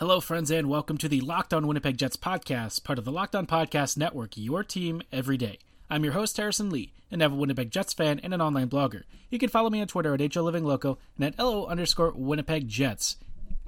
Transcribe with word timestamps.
Hello, 0.00 0.20
friends, 0.20 0.50
and 0.50 0.68
welcome 0.68 0.98
to 0.98 1.08
the 1.08 1.20
Locked 1.20 1.54
On 1.54 1.68
Winnipeg 1.68 1.96
Jets 1.96 2.16
podcast, 2.16 2.82
part 2.82 2.98
of 2.98 3.04
the 3.04 3.12
Locked 3.12 3.36
On 3.36 3.46
Podcast 3.46 3.96
Network, 3.96 4.36
your 4.36 4.64
team 4.64 5.00
every 5.12 5.36
day. 5.36 5.60
I'm 5.88 6.02
your 6.02 6.14
host, 6.14 6.36
Harrison 6.36 6.68
Lee, 6.68 6.92
an 7.12 7.22
avid 7.22 7.38
Winnipeg 7.38 7.70
Jets 7.70 7.92
fan 7.92 8.18
and 8.18 8.34
an 8.34 8.40
online 8.40 8.68
blogger. 8.68 9.04
You 9.30 9.38
can 9.38 9.50
follow 9.50 9.70
me 9.70 9.80
on 9.80 9.86
Twitter 9.86 10.12
at 10.12 10.18
HLivingLoco 10.18 10.98
and 11.16 11.26
at 11.26 11.38
LO 11.38 11.66
underscore 11.66 12.10
Winnipeg 12.10 12.66
Jets. 12.66 13.18